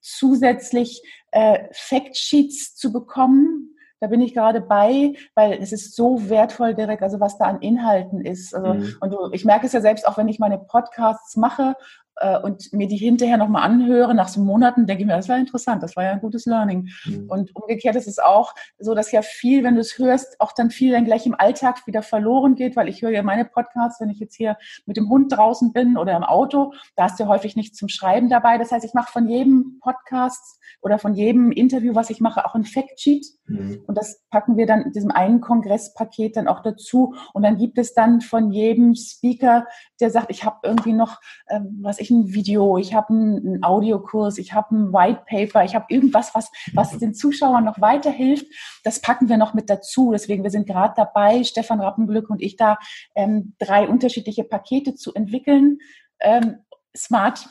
zusätzlich 0.02 1.04
äh, 1.32 1.68
Factsheets 1.72 2.76
zu 2.76 2.92
bekommen. 2.92 3.76
Da 4.00 4.08
bin 4.08 4.22
ich 4.22 4.34
gerade 4.34 4.60
bei, 4.60 5.14
weil 5.36 5.54
es 5.62 5.72
ist 5.72 5.96
so 5.96 6.30
wertvoll, 6.30 6.74
direkt, 6.74 7.04
also 7.04 7.20
was 7.20 7.38
da 7.38 7.46
an 7.46 7.62
Inhalten 7.62 8.22
ist. 8.22 8.54
Also, 8.56 8.74
mhm. 8.74 8.96
Und 9.02 9.12
du, 9.12 9.30
ich 9.32 9.46
merke 9.46 9.68
es 9.68 9.74
ja 9.74 9.82
selbst 9.82 10.08
auch, 10.08 10.18
wenn 10.18 10.28
ich 10.28 10.40
meine 10.40 10.58
Podcasts 10.58 11.36
mache 11.36 11.76
äh, 12.18 12.40
und 12.40 12.72
mir 12.74 12.88
die 12.88 12.98
hinterher 12.98 13.38
nochmal 13.38 13.64
anhöre, 13.64 14.14
nach 14.14 14.28
so 14.28 14.42
Monaten, 14.42 14.86
denke 14.86 15.04
ich 15.04 15.08
mir, 15.08 15.16
das 15.16 15.30
war 15.30 15.38
interessant, 15.38 15.84
das 15.84 15.96
war 15.96 16.04
ja 16.04 16.12
ein 16.12 16.22
gutes 16.22 16.46
Learning. 16.46 16.90
Mhm. 17.06 17.30
Und 17.30 17.56
umgekehrt 17.56 17.96
ist 17.96 18.08
es 18.08 18.20
auch 18.20 18.54
so, 18.80 18.94
dass 18.96 19.12
ja 19.12 19.22
viel, 19.22 19.64
wenn 19.64 19.76
du 19.76 19.82
es 19.82 19.98
hörst, 19.98 20.40
auch 20.40 20.52
dann 20.54 20.72
viel 20.72 20.92
dann 20.92 21.06
gleich 21.06 21.26
im 21.26 21.36
Alltag 21.36 21.86
wieder 21.88 22.02
verloren 22.02 22.56
geht, 22.56 22.76
weil 22.76 22.90
ich 22.90 23.02
höre 23.02 23.12
ja 23.12 23.24
meine 23.24 23.46
Podcasts, 23.46 24.00
wenn 24.00 24.10
ich 24.10 24.20
jetzt 24.20 24.36
hier 24.36 24.58
mit 24.86 24.98
dem 24.98 25.10
Hund 25.10 25.32
draußen 25.32 25.74
bin 25.74 25.98
oder 25.98 26.16
im 26.16 26.24
Auto, 26.24 26.74
da 26.96 27.04
hast 27.04 27.20
du 27.20 27.24
ja 27.24 27.30
häufig 27.30 27.56
nichts 27.56 27.78
zum 27.78 27.90
Schreiben 27.90 28.30
dabei. 28.30 28.58
Das 28.58 28.72
heißt, 28.72 28.86
ich 28.86 28.94
mache 28.94 29.12
von 29.12 29.28
jedem 29.28 29.80
Podcast 29.82 30.60
oder 30.82 31.00
von 31.00 31.14
jedem 31.14 31.52
Interview, 31.52 31.96
was 31.96 32.10
ich 32.10 32.22
mache, 32.22 32.46
auch 32.46 32.56
ein 32.56 32.64
Factsheet. 32.64 33.26
Mhm. 33.48 33.84
Und 33.88 33.98
das 33.98 34.22
packen 34.30 34.58
wir 34.58 34.66
dann 34.66 34.82
in 34.82 34.92
diesem 34.92 35.12
einen 35.12 35.42
Kongresspaket 35.42 36.38
dann 36.38 36.48
auch 36.48 36.62
dazu. 36.62 37.16
Und 37.34 37.44
dann 37.44 37.58
gibt 37.58 37.78
es 37.78 37.94
dann 37.94 38.22
von 38.22 38.52
jedem 38.52 38.96
Speaker, 38.96 39.66
der 40.00 40.12
sagt, 40.12 40.30
ich 40.30 40.44
habe 40.44 40.60
irgendwie 40.64 40.94
noch, 40.94 41.20
äh, 41.48 41.60
was 41.82 42.00
ich, 42.00 42.05
ein 42.10 42.34
Video, 42.34 42.78
ich 42.78 42.94
habe 42.94 43.10
einen, 43.10 43.64
Audiokurs, 43.64 44.38
ich 44.38 44.54
habe 44.54 44.76
ein 44.76 44.94
White 44.94 45.24
Paper, 45.28 45.64
ich 45.64 45.76
habe 45.76 45.86
irgendwas, 45.90 46.34
was, 46.34 46.52
was 46.74 46.98
den 46.98 47.14
Zuschauern 47.14 47.64
noch 47.64 47.82
weiterhilft. 47.82 48.46
Das 48.84 49.02
packen 49.02 49.30
wir 49.30 49.38
noch 49.38 49.54
mit 49.54 49.70
dazu. 49.70 50.12
Deswegen, 50.12 50.44
wir 50.44 50.52
sind 50.52 50.68
gerade 50.68 50.94
dabei, 50.96 51.44
Stefan 51.44 51.82
Rappenglück 51.82 52.30
und 52.30 52.42
ich 52.42 52.56
da 52.56 52.78
ähm, 53.16 53.56
drei 53.60 53.88
unterschiedliche 53.88 54.44
Pakete 54.44 54.96
zu 54.96 55.14
entwickeln. 55.14 55.80
Ähm, 56.20 56.58
Smart 56.96 57.48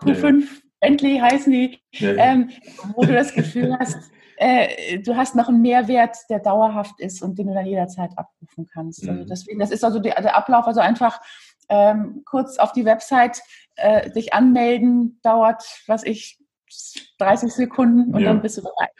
Q5 0.00 0.22
ja, 0.22 0.38
ja. 0.40 0.46
Bentley 0.80 1.18
heißen 1.18 1.52
die, 1.52 1.78
ja, 1.92 2.14
ähm, 2.14 2.50
wo 2.94 3.02
du 3.02 3.12
das 3.12 3.32
Gefühl 3.32 3.76
hast, 3.78 3.96
äh, 4.36 4.98
du 4.98 5.16
hast 5.16 5.36
noch 5.36 5.48
einen 5.48 5.62
Mehrwert, 5.62 6.16
der 6.28 6.40
dauerhaft 6.40 6.98
ist 6.98 7.22
und 7.22 7.38
den 7.38 7.46
du 7.46 7.54
dann 7.54 7.66
jederzeit 7.66 8.10
abrufen 8.16 8.66
kannst. 8.66 9.02
Also 9.02 9.12
mhm. 9.12 9.18
Also 9.18 9.28
deswegen, 9.28 9.60
das 9.60 9.70
ist 9.70 9.84
also 9.84 10.00
der, 10.00 10.20
der 10.20 10.36
Ablauf, 10.36 10.66
also 10.66 10.80
einfach 10.80 11.20
ähm, 11.68 12.22
kurz 12.24 12.58
auf 12.58 12.72
die 12.72 12.84
Website 12.84 13.40
äh, 13.76 14.10
dich 14.10 14.34
anmelden, 14.34 15.18
dauert, 15.22 15.62
was 15.86 16.04
ich, 16.04 16.38
30 17.18 17.52
Sekunden 17.52 18.14
und 18.14 18.20
ja. 18.20 18.28
dann 18.28 18.42
bist 18.42 18.56
du 18.56 18.62
bereit. 18.62 18.90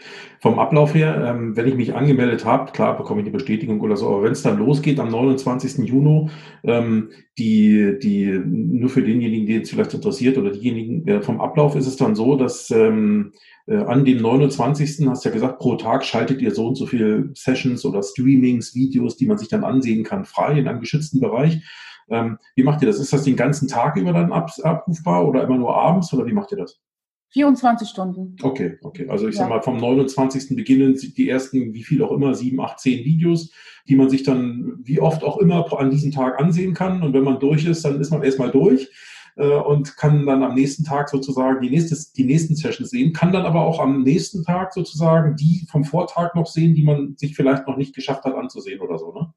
Vom 0.41 0.59
Ablauf 0.59 0.95
her, 0.95 1.25
ähm, 1.27 1.57
wenn 1.57 1.67
ich 1.67 1.75
mich 1.75 1.95
angemeldet 1.95 2.45
habe, 2.45 2.71
klar 2.73 2.97
bekomme 2.97 3.21
ich 3.21 3.25
die 3.25 3.33
Bestätigung 3.33 3.81
oder 3.81 3.97
so, 3.97 4.09
aber 4.09 4.25
wenn 4.25 4.33
es 4.33 4.43
dann 4.43 4.59
losgeht 4.59 5.01
am 5.01 5.11
29. 5.11 5.79
Juni, 5.89 6.29
ähm, 6.65 7.11
die, 7.39 7.99
die, 8.01 8.41
nur 8.45 8.91
für 8.91 9.03
denjenigen, 9.03 9.47
den 9.47 9.63
es 9.63 9.71
vielleicht 9.71 9.95
interessiert 9.95 10.39
oder 10.39 10.51
diejenigen, 10.51 11.09
äh, 11.09 11.23
vom 11.23 11.41
Ablauf 11.41 11.75
ist 11.75 11.87
es 11.87 11.97
dann 11.97 12.15
so, 12.15 12.37
dass 12.37 12.71
ähm, 12.71 13.33
äh, 13.67 13.77
an 13.77 14.05
dem 14.05 14.19
29. 14.19 15.09
hast 15.09 15.25
du 15.25 15.29
ja 15.29 15.35
gesagt, 15.35 15.59
pro 15.59 15.77
Tag 15.77 16.05
schaltet 16.05 16.43
ihr 16.43 16.55
so 16.55 16.69
und 16.69 16.75
so 16.75 16.87
viele 16.87 17.31
Sessions 17.35 17.85
oder 17.85 18.03
Streamings, 18.03 18.75
Videos, 18.75 19.17
die 19.17 19.27
man 19.27 19.39
sich 19.39 19.49
dann 19.49 19.65
ansehen 19.65 20.05
kann, 20.05 20.25
frei 20.25 20.59
in 20.59 20.69
einem 20.69 20.81
geschützten 20.81 21.21
Bereich. 21.21 21.63
Ähm, 22.09 22.39
wie 22.55 22.63
macht 22.63 22.83
ihr 22.83 22.87
das? 22.87 22.99
Ist 22.99 23.13
das 23.13 23.25
den 23.25 23.37
ganzen 23.37 23.69
Tag 23.69 23.97
über 23.97 24.13
dann 24.13 24.33
ab, 24.33 24.51
abrufbar 24.63 25.27
oder 25.27 25.43
immer 25.45 25.59
nur 25.59 25.77
abends 25.77 26.13
oder 26.13 26.27
wie 26.27 26.33
macht 26.33 26.53
ihr 26.53 26.59
das? 26.59 26.81
24 27.33 27.89
Stunden. 27.89 28.37
Okay, 28.43 28.79
okay. 28.83 29.09
Also 29.09 29.27
ich 29.27 29.37
ja. 29.37 29.43
sag 29.43 29.49
mal, 29.49 29.63
vom 29.63 29.79
29. 29.79 30.55
beginnen 30.55 30.99
die 31.17 31.29
ersten, 31.29 31.73
wie 31.73 31.83
viel 31.83 32.03
auch 32.03 32.13
immer, 32.13 32.35
sieben, 32.35 32.61
acht, 32.61 32.79
zehn 32.79 33.05
Videos, 33.05 33.51
die 33.89 33.97
man 33.97 34.11
sich 34.11 34.23
dann 34.23 34.81
wie 34.83 35.01
oft 35.01 35.25
auch 35.25 35.39
immer 35.39 35.67
an 35.79 35.91
diesem 35.91 36.13
Tag 36.13 36.39
ansehen 36.39 36.75
kann. 36.75 37.03
Und 37.03 37.15
wenn 37.15 37.25
man 37.25 37.41
durch 37.41 37.65
ist, 37.65 37.85
dann 37.85 38.01
ist 38.01 38.11
man 38.11 38.23
erstmal 38.23 38.51
durch 38.51 38.91
äh, 39.37 39.47
und 39.47 39.97
kann 39.97 40.27
dann 40.27 40.43
am 40.43 40.55
nächsten 40.55 40.85
Tag 40.85 41.09
sozusagen 41.09 41.63
die, 41.63 41.71
nächste, 41.71 41.97
die 42.15 42.25
nächsten 42.25 42.55
Sessions 42.55 42.91
sehen, 42.91 43.15
kann 43.15 43.33
dann 43.33 43.47
aber 43.47 43.63
auch 43.63 43.81
am 43.81 44.03
nächsten 44.03 44.45
Tag 44.45 44.75
sozusagen 44.75 45.35
die 45.37 45.67
vom 45.71 45.85
Vortag 45.85 46.35
noch 46.35 46.47
sehen, 46.47 46.75
die 46.75 46.85
man 46.85 47.17
sich 47.17 47.35
vielleicht 47.35 47.67
noch 47.67 47.79
nicht 47.79 47.95
geschafft 47.95 48.25
hat 48.25 48.35
anzusehen 48.35 48.81
oder 48.81 48.99
so, 48.99 49.13
ne? 49.13 49.33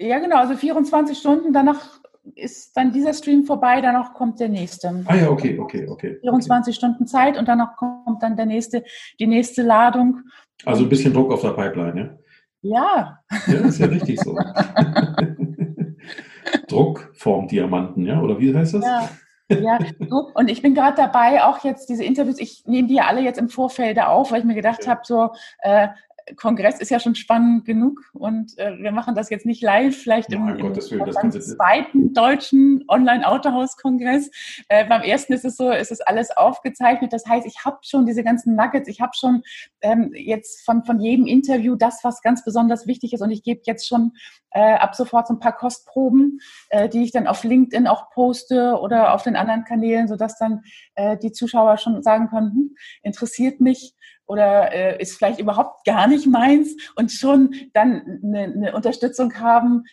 Ja, 0.00 0.18
genau, 0.18 0.36
also 0.36 0.56
24 0.56 1.18
Stunden, 1.18 1.52
danach 1.52 2.00
ist 2.34 2.74
dann 2.74 2.90
dieser 2.90 3.12
Stream 3.12 3.44
vorbei, 3.44 3.82
danach 3.82 4.14
kommt 4.14 4.40
der 4.40 4.48
nächste. 4.48 5.04
Ah 5.04 5.14
ja, 5.14 5.28
okay, 5.28 5.58
okay, 5.58 5.86
okay. 5.88 6.16
24 6.20 6.72
okay. 6.72 6.74
Stunden 6.78 7.06
Zeit 7.06 7.36
und 7.36 7.48
danach 7.48 7.76
kommt 7.76 8.22
dann 8.22 8.34
der 8.34 8.46
nächste, 8.46 8.82
die 9.18 9.26
nächste 9.26 9.62
Ladung. 9.62 10.22
Also 10.64 10.84
ein 10.84 10.88
bisschen 10.88 11.12
Druck 11.12 11.30
auf 11.32 11.42
der 11.42 11.50
Pipeline, 11.50 12.00
ja? 12.00 12.16
Ja. 12.62 13.18
Ja, 13.46 13.60
ist 13.60 13.78
ja 13.78 13.86
richtig 13.86 14.20
so. 14.20 14.34
Druck 16.68 17.10
formt 17.14 17.50
Diamanten, 17.50 18.06
ja? 18.06 18.22
Oder 18.22 18.38
wie 18.38 18.54
heißt 18.54 18.74
das? 18.74 18.84
Ja. 18.84 19.08
Ja, 19.50 19.78
und 20.34 20.48
ich 20.48 20.62
bin 20.62 20.74
gerade 20.74 20.96
dabei, 20.96 21.42
auch 21.42 21.64
jetzt 21.64 21.88
diese 21.88 22.04
Interviews, 22.04 22.38
ich 22.38 22.62
nehme 22.66 22.86
die 22.86 22.94
ja 22.94 23.06
alle 23.06 23.20
jetzt 23.20 23.38
im 23.38 23.48
Vorfeld 23.48 23.98
auf, 23.98 24.30
weil 24.30 24.40
ich 24.40 24.44
mir 24.44 24.54
gedacht 24.54 24.84
ja. 24.84 24.92
habe, 24.92 25.00
so, 25.02 25.30
äh, 25.58 25.88
Kongress 26.36 26.80
ist 26.80 26.90
ja 26.90 27.00
schon 27.00 27.14
spannend 27.14 27.64
genug 27.64 28.00
und 28.12 28.58
äh, 28.58 28.76
wir 28.78 28.92
machen 28.92 29.14
das 29.14 29.30
jetzt 29.30 29.46
nicht 29.46 29.62
live, 29.62 29.96
vielleicht 29.96 30.32
im, 30.32 30.48
im 30.48 30.74
Willen, 30.74 31.32
zweiten 31.40 32.14
deutschen 32.14 32.84
Online-Autohaus-Kongress. 32.88 34.30
Äh, 34.68 34.86
beim 34.86 35.02
ersten 35.02 35.32
ist 35.32 35.44
es 35.44 35.56
so, 35.56 35.70
ist 35.70 35.92
es 35.92 36.00
alles 36.00 36.30
aufgezeichnet. 36.36 37.12
Das 37.12 37.26
heißt, 37.26 37.46
ich 37.46 37.64
habe 37.64 37.78
schon 37.82 38.06
diese 38.06 38.24
ganzen 38.24 38.54
Nuggets, 38.54 38.88
ich 38.88 39.00
habe 39.00 39.12
schon 39.14 39.42
ähm, 39.80 40.12
jetzt 40.14 40.64
von, 40.64 40.84
von 40.84 41.00
jedem 41.00 41.26
Interview 41.26 41.76
das, 41.76 42.00
was 42.02 42.22
ganz 42.22 42.44
besonders 42.44 42.86
wichtig 42.86 43.12
ist 43.12 43.22
und 43.22 43.30
ich 43.30 43.42
gebe 43.42 43.60
jetzt 43.64 43.86
schon 43.86 44.12
äh, 44.52 44.74
ab 44.74 44.94
sofort 44.94 45.28
so 45.28 45.34
ein 45.34 45.40
paar 45.40 45.56
Kostproben, 45.56 46.40
äh, 46.70 46.88
die 46.88 47.02
ich 47.04 47.12
dann 47.12 47.26
auf 47.26 47.44
LinkedIn 47.44 47.86
auch 47.86 48.10
poste 48.10 48.78
oder 48.80 49.14
auf 49.14 49.22
den 49.22 49.36
anderen 49.36 49.64
Kanälen, 49.64 50.08
sodass 50.08 50.38
dann 50.38 50.62
äh, 50.94 51.16
die 51.16 51.32
Zuschauer 51.32 51.78
schon 51.78 52.02
sagen 52.02 52.28
können, 52.28 52.50
hm, 52.50 52.76
interessiert 53.02 53.60
mich 53.60 53.94
oder 54.30 54.72
äh, 54.72 55.02
ist 55.02 55.16
vielleicht 55.16 55.40
überhaupt 55.40 55.84
gar 55.84 56.06
nicht 56.06 56.26
meins 56.26 56.76
und 56.94 57.10
schon 57.10 57.52
dann 57.72 58.20
eine, 58.22 58.44
eine 58.44 58.74
Unterstützung 58.74 59.34
haben 59.34 59.84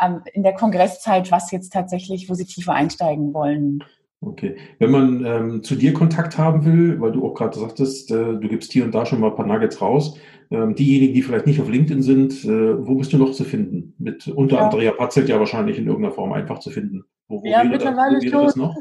ähm, 0.00 0.20
in 0.34 0.42
der 0.42 0.52
Kongresszeit, 0.52 1.32
was 1.32 1.50
jetzt 1.50 1.72
tatsächlich, 1.72 2.28
wo 2.28 2.34
sie 2.34 2.44
tiefer 2.44 2.74
einsteigen 2.74 3.32
wollen. 3.32 3.82
Okay. 4.20 4.56
Wenn 4.78 4.90
man 4.90 5.24
ähm, 5.24 5.62
zu 5.62 5.76
dir 5.76 5.94
Kontakt 5.94 6.36
haben 6.38 6.64
will, 6.64 7.00
weil 7.00 7.12
du 7.12 7.26
auch 7.26 7.34
gerade 7.34 7.58
sagtest, 7.58 8.10
äh, 8.10 8.14
du 8.14 8.48
gibst 8.48 8.72
hier 8.72 8.84
und 8.84 8.94
da 8.94 9.06
schon 9.06 9.20
mal 9.20 9.30
ein 9.30 9.36
paar 9.36 9.46
Nuggets 9.46 9.80
raus, 9.80 10.18
ähm, 10.50 10.74
diejenigen, 10.74 11.14
die 11.14 11.22
vielleicht 11.22 11.46
nicht 11.46 11.60
auf 11.60 11.70
LinkedIn 11.70 12.02
sind, 12.02 12.44
äh, 12.44 12.86
wo 12.86 12.96
bist 12.96 13.12
du 13.12 13.18
noch 13.18 13.32
zu 13.32 13.44
finden? 13.44 13.94
Mit 13.98 14.28
unter 14.28 14.56
ja. 14.56 14.64
Andrea 14.64 14.92
Patzelt 14.92 15.28
ja 15.28 15.38
wahrscheinlich 15.38 15.78
in 15.78 15.86
irgendeiner 15.86 16.14
Form 16.14 16.32
einfach 16.32 16.58
zu 16.58 16.70
finden. 16.70 17.04
Wo, 17.28 17.42
wo 17.42 17.46
ja, 17.46 17.64
mittlerweile 17.64 18.18
da, 18.20 18.38
wo 18.38 18.44
das 18.44 18.56
noch? 18.56 18.76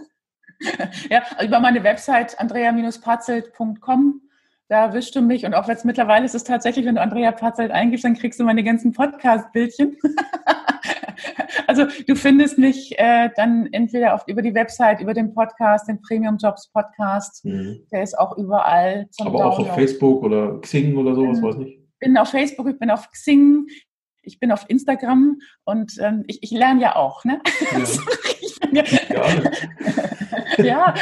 ja, 1.09 1.23
über 1.43 1.59
meine 1.59 1.83
Website 1.83 2.39
andrea-patzelt.com 2.39 4.21
da 4.69 4.85
erwischst 4.85 5.15
du 5.15 5.21
mich. 5.21 5.45
Und 5.45 5.53
auch 5.53 5.67
jetzt 5.67 5.85
mittlerweile 5.85 6.25
ist 6.25 6.35
es 6.35 6.43
tatsächlich, 6.43 6.85
wenn 6.85 6.95
du 6.95 7.01
Andrea 7.01 7.31
Patzelt 7.31 7.71
eingibst, 7.71 8.05
dann 8.05 8.15
kriegst 8.15 8.39
du 8.39 8.43
meine 8.43 8.63
ganzen 8.63 8.91
Podcast-Bildchen. 8.93 9.97
also 11.67 11.85
du 12.07 12.15
findest 12.15 12.57
mich 12.57 12.97
äh, 12.97 13.29
dann 13.35 13.67
entweder 13.71 14.15
auf, 14.15 14.23
über 14.27 14.41
die 14.41 14.53
Website, 14.53 15.01
über 15.01 15.13
den 15.13 15.33
Podcast, 15.33 15.87
den 15.87 16.01
Premium 16.01 16.37
Jobs 16.37 16.69
Podcast. 16.69 17.45
Mhm. 17.45 17.85
Der 17.91 18.03
ist 18.03 18.17
auch 18.17 18.37
überall 18.37 19.07
zum 19.11 19.27
Aber 19.27 19.39
Download. 19.39 19.63
auch 19.63 19.69
auf 19.69 19.75
Facebook 19.75 20.23
oder 20.23 20.59
Xing 20.61 20.97
oder 20.97 21.15
sowas, 21.15 21.39
mhm. 21.39 21.43
weiß 21.43 21.57
nicht. 21.57 21.79
Ich 21.79 21.99
bin 21.99 22.17
auf 22.17 22.29
Facebook, 22.29 22.67
ich 22.69 22.79
bin 22.79 22.89
auf 22.89 23.09
Xing, 23.11 23.67
ich 24.23 24.39
bin 24.39 24.51
auf 24.51 24.65
Instagram 24.67 25.39
und 25.65 25.93
ähm, 26.01 26.23
ich, 26.27 26.41
ich 26.41 26.51
lerne 26.51 26.81
ja 26.81 26.95
auch. 26.95 27.23
Ne? 27.25 27.41
Ja. 28.71 28.83
ja. 29.09 29.23
ja, 30.57 30.93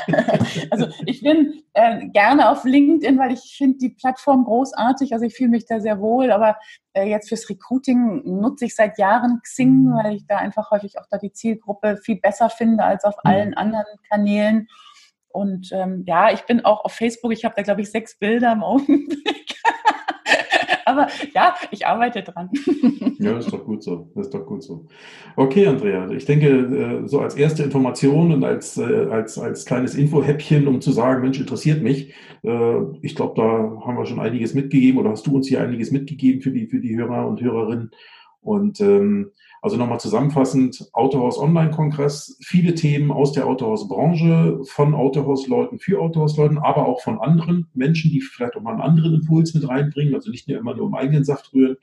also 0.70 0.88
ich 1.06 1.22
bin 1.22 1.64
äh, 1.74 2.08
gerne 2.08 2.50
auf 2.50 2.64
LinkedIn, 2.64 3.18
weil 3.18 3.34
ich 3.34 3.56
finde 3.58 3.78
die 3.78 3.90
Plattform 3.90 4.44
großartig. 4.46 5.14
Also 5.14 5.26
ich 5.26 5.36
fühle 5.36 5.50
mich 5.50 5.66
da 5.66 5.80
sehr 5.80 6.00
wohl, 6.00 6.32
aber 6.32 6.58
äh, 6.94 7.10
jetzt 7.10 7.30
fürs 7.30 7.50
Recruiting 7.50 8.22
nutze 8.26 8.66
ich 8.66 8.76
seit 8.76 8.98
Jahren 8.98 9.40
Xing, 9.44 9.86
mhm. 9.86 9.94
weil 9.96 10.16
ich 10.16 10.28
da 10.28 10.38
einfach 10.38 10.72
häufig 10.72 11.00
auch 11.00 11.06
da 11.10 11.18
die 11.18 11.32
Zielgruppe 11.32 11.98
viel 11.98 12.20
besser 12.20 12.50
finde 12.50 12.84
als 12.84 13.04
auf 13.04 13.16
mhm. 13.24 13.32
allen 13.32 13.54
anderen 13.54 13.98
Kanälen. 14.10 14.68
Und 15.30 15.72
ähm, 15.72 16.04
ja, 16.06 16.32
ich 16.32 16.42
bin 16.42 16.66
auch 16.66 16.84
auf 16.84 16.94
Facebook. 16.94 17.32
Ich 17.32 17.46
habe 17.46 17.56
da, 17.56 17.62
glaube 17.62 17.82
ich, 17.82 17.92
sechs 17.92 18.18
Bilder 18.18 18.52
im 18.52 18.64
Augenblick. 18.64 19.56
Aber 20.92 21.08
ja, 21.34 21.56
ich 21.72 21.88
arbeite 21.88 22.22
dran. 22.22 22.50
Ja, 23.20 23.38
ist 23.38 23.54
doch 23.54 23.64
gut 23.64 23.84
so. 23.84 24.10
Ist 24.16 24.34
doch 24.34 24.46
gut 24.46 24.64
so. 24.64 24.88
Okay, 25.36 25.68
Andrea, 25.68 26.10
ich 26.10 26.26
denke, 26.26 26.48
äh, 26.48 27.08
so 27.08 27.20
als 27.20 27.36
erste 27.36 27.64
Information 27.64 28.32
und 28.32 28.44
als, 28.44 28.78
äh, 28.78 29.08
als, 29.12 29.38
als 29.38 29.66
kleines 29.66 29.94
Infohäppchen, 29.96 30.68
um 30.68 30.82
zu 30.82 30.92
sagen, 30.92 31.22
Mensch, 31.22 31.40
interessiert 31.40 31.84
mich. 31.84 32.14
Äh, 32.44 32.82
ich 33.02 33.16
glaube, 33.16 33.34
da 33.36 33.86
haben 33.86 33.98
wir 33.98 34.06
schon 34.06 34.20
einiges 34.20 34.54
mitgegeben 34.54 35.00
oder 35.00 35.12
hast 35.12 35.28
du 35.28 35.36
uns 35.36 35.48
hier 35.48 35.62
einiges 35.62 35.92
mitgegeben 35.92 36.42
für 36.42 36.52
die, 36.52 36.68
für 36.68 36.80
die 36.80 36.98
Hörer 36.98 37.28
und 37.28 37.42
Hörerinnen. 37.42 37.92
Und 38.42 38.82
ähm, 38.82 39.32
also 39.62 39.78
nochmal 39.78 40.00
zusammenfassend, 40.00 40.90
Autohaus 40.92 41.38
Online-Kongress, 41.38 42.38
viele 42.44 42.74
Themen 42.74 43.12
aus 43.12 43.32
der 43.32 43.46
Autohausbranche, 43.46 44.60
von 44.64 44.96
Autohausleuten 44.96 45.78
für 45.78 46.00
Autohausleuten, 46.00 46.58
aber 46.58 46.88
auch 46.88 47.02
von 47.02 47.20
anderen 47.20 47.68
Menschen, 47.76 48.12
die 48.12 48.22
vielleicht 48.22 48.56
auch 48.56 48.62
mal 48.62 48.72
einen 48.72 48.82
anderen 48.82 49.14
Impuls 49.14 49.54
mit 49.54 49.70
reinbringen, 49.70 50.16
also 50.16 50.32
nicht 50.32 50.50
immer 50.50 50.76
nur 50.76 50.88
im 50.88 50.96
eigenen 50.96 51.24
Saft 51.24 51.54
rühren. 51.54 51.78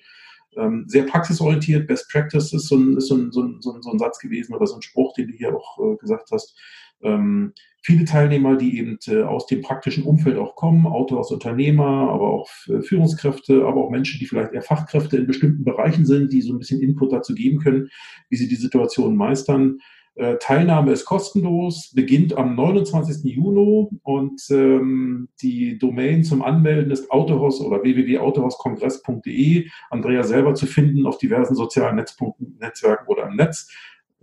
Ähm, 0.57 0.85
sehr 0.89 1.05
praxisorientiert, 1.05 1.87
Best 1.87 2.11
Practice 2.11 2.53
ist 2.53 2.67
so 2.67 2.77
ein, 2.77 2.97
ist 2.97 3.07
so 3.07 3.15
ein, 3.15 3.31
so 3.31 3.43
ein, 3.43 3.61
so 3.61 3.73
ein 3.73 3.99
Satz 3.99 4.19
gewesen 4.19 4.55
oder 4.55 4.67
so 4.67 4.75
ein 4.75 4.83
Spruch, 4.83 5.15
den 5.15 5.29
du 5.29 5.35
hier 5.35 5.55
auch 5.55 5.79
äh, 5.79 5.97
gesagt 5.99 6.31
hast. 6.33 6.57
Ähm, 7.03 7.53
viele 7.83 8.05
Teilnehmer, 8.05 8.57
die 8.57 8.79
eben 8.79 8.99
äh, 9.07 9.23
aus 9.23 9.47
dem 9.47 9.63
praktischen 9.63 10.05
Umfeld 10.05 10.37
auch 10.37 10.57
kommen, 10.57 10.87
Autos, 10.87 11.31
Unternehmer, 11.31 12.11
aber 12.11 12.29
auch 12.29 12.49
äh, 12.69 12.81
Führungskräfte, 12.83 13.65
aber 13.65 13.85
auch 13.85 13.91
Menschen, 13.91 14.19
die 14.19 14.27
vielleicht 14.27 14.53
eher 14.53 14.63
Fachkräfte 14.63 15.17
in 15.17 15.27
bestimmten 15.27 15.65
Bereichen 15.65 16.05
sind, 16.05 16.33
die 16.33 16.43
so 16.43 16.53
ein 16.53 16.59
bisschen 16.59 16.83
Input 16.83 17.13
dazu 17.13 17.35
geben 17.35 17.61
können, 17.61 17.89
wie 18.29 18.37
sie 18.37 18.49
die 18.49 18.57
Situation 18.57 19.17
meistern. 19.17 19.79
Äh, 20.19 20.39
Teilnahme 20.39 20.91
ist 20.91 21.05
kostenlos, 21.05 21.93
beginnt 21.95 22.37
am 22.37 22.57
29. 22.57 23.25
Juni 23.33 23.87
und 24.03 24.43
ähm, 24.51 25.29
die 25.41 25.79
Domain 25.79 26.25
zum 26.25 26.43
Anmelden 26.43 26.91
ist 26.91 27.09
Autohaus 27.13 27.61
oder 27.61 27.85
www.autohauskongress.de. 27.85 29.69
Andrea 29.91 30.25
selber 30.25 30.55
zu 30.55 30.67
finden 30.67 31.07
auf 31.07 31.19
diversen 31.19 31.55
sozialen 31.55 31.95
Netzwerken 31.95 33.07
oder 33.07 33.29
im 33.29 33.37
Netz 33.37 33.71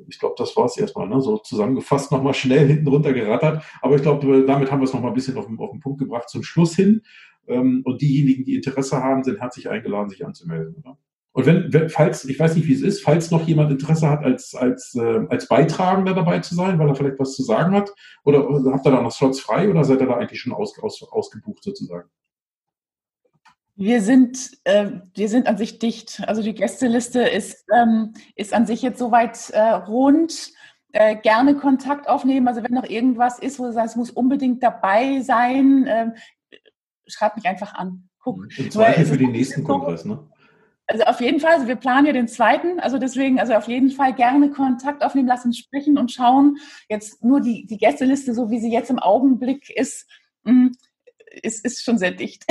ich 0.08 0.20
glaube, 0.20 0.36
das 0.38 0.56
war 0.56 0.66
es 0.66 0.78
erstmal, 0.78 1.08
ne? 1.08 1.22
so 1.22 1.38
zusammengefasst 1.38 2.12
nochmal 2.12 2.34
schnell 2.34 2.68
hinten 2.68 2.88
runter 2.88 3.14
gerattert. 3.14 3.64
Aber 3.82 3.96
ich 3.96 4.02
glaube, 4.02 4.46
damit 4.46 4.72
haben 4.72 4.80
wir 4.80 4.86
es 4.86 4.94
nochmal 4.94 5.12
ein 5.12 5.16
bisschen 5.16 5.38
auf 5.38 5.48
den, 5.48 5.58
auf 5.60 5.72
den 5.72 5.80
Punkt 5.80 6.00
gebracht 6.00 6.30
zum 6.30 6.44
Schluss 6.44 6.76
hin. 6.76 7.02
Ähm, 7.48 7.82
und 7.86 8.02
diejenigen, 8.02 8.44
die 8.44 8.56
Interesse 8.56 9.02
haben, 9.02 9.24
sind 9.24 9.40
herzlich 9.40 9.70
eingeladen, 9.70 10.10
sich 10.10 10.26
anzumelden. 10.26 10.76
Oder? 10.76 10.98
Und 11.36 11.46
wenn, 11.46 11.74
wenn, 11.74 11.90
falls, 11.90 12.26
ich 12.26 12.40
weiß 12.40 12.56
nicht, 12.56 12.68
wie 12.68 12.74
es 12.74 12.82
ist, 12.82 13.04
falls 13.04 13.30
noch 13.30 13.46
jemand 13.46 13.70
Interesse 13.70 14.10
hat, 14.10 14.24
als, 14.24 14.56
als, 14.56 14.96
äh, 14.96 15.26
als 15.30 15.48
Beitragender 15.48 16.14
dabei 16.14 16.40
zu 16.40 16.56
sein, 16.56 16.80
weil 16.80 16.88
er 16.88 16.96
vielleicht 16.96 17.20
was 17.20 17.36
zu 17.36 17.44
sagen 17.44 17.76
hat, 17.76 17.94
oder, 18.24 18.50
oder 18.50 18.72
habt 18.72 18.88
ihr 18.88 18.92
da 18.92 19.02
noch 19.02 19.12
Slots 19.12 19.42
frei 19.42 19.70
oder 19.70 19.84
seid 19.84 20.00
ihr 20.00 20.08
da 20.08 20.16
eigentlich 20.16 20.40
schon 20.40 20.54
aus, 20.54 20.80
aus, 20.80 21.04
ausgebucht 21.04 21.62
sozusagen? 21.62 22.10
Wir 23.76 24.02
sind, 24.02 24.52
äh, 24.64 24.90
wir 25.14 25.28
sind 25.28 25.48
an 25.48 25.58
sich 25.58 25.80
dicht. 25.80 26.24
Also 26.28 26.42
die 26.42 26.54
Gästeliste 26.54 27.22
ist, 27.22 27.66
ähm, 27.74 28.14
ist 28.36 28.54
an 28.54 28.66
sich 28.66 28.82
jetzt 28.82 29.00
soweit 29.00 29.50
äh, 29.50 29.62
rund. 29.62 30.54
Äh, 30.94 31.18
gerne 31.18 31.56
Kontakt 31.56 32.08
aufnehmen. 32.08 32.48
Also 32.48 32.64
wenn 32.64 32.72
noch 32.72 32.88
irgendwas 32.88 33.38
ist, 33.40 33.60
wo 33.60 33.66
du 33.66 33.74
sagst, 33.74 33.92
es 33.92 33.98
muss 33.98 34.12
unbedingt 34.12 34.64
dabei 34.64 35.20
sein, 35.20 35.86
äh, 35.88 36.12
schreib 37.06 37.36
mich 37.36 37.46
einfach 37.46 37.74
an. 37.74 38.08
Guck. 38.20 38.48
Im 38.58 38.72
Zweifel 38.72 39.06
für 39.06 39.18
den 39.18 39.34
nächsten 39.34 39.66
Kongress, 39.66 40.06
ne? 40.06 40.26
Also 40.88 41.04
auf 41.04 41.20
jeden 41.20 41.40
Fall, 41.40 41.54
also 41.54 41.68
wir 41.68 41.76
planen 41.76 42.06
ja 42.06 42.14
den 42.14 42.28
zweiten, 42.28 42.80
also 42.80 43.00
deswegen, 43.00 43.40
also 43.40 43.56
auf 43.56 43.68
jeden 43.68 43.90
Fall 43.90 44.14
gerne 44.14 44.52
Kontakt 44.52 45.04
aufnehmen, 45.04 45.28
lassen 45.28 45.52
sprechen 45.52 45.98
und 45.98 46.12
schauen. 46.12 46.58
Jetzt 46.88 47.24
nur 47.24 47.42
die, 47.42 47.66
die 47.66 47.78
Gästeliste, 47.78 48.34
so 48.34 48.50
wie 48.50 48.60
sie 48.60 48.72
jetzt 48.72 48.92
im 48.92 49.00
Augenblick 49.00 49.70
ist, 49.70 50.08
mh, 50.44 50.72
hm, 51.44 51.52
ist, 51.64 51.84
schon 51.84 51.98
sehr 51.98 52.12
dicht. 52.12 52.46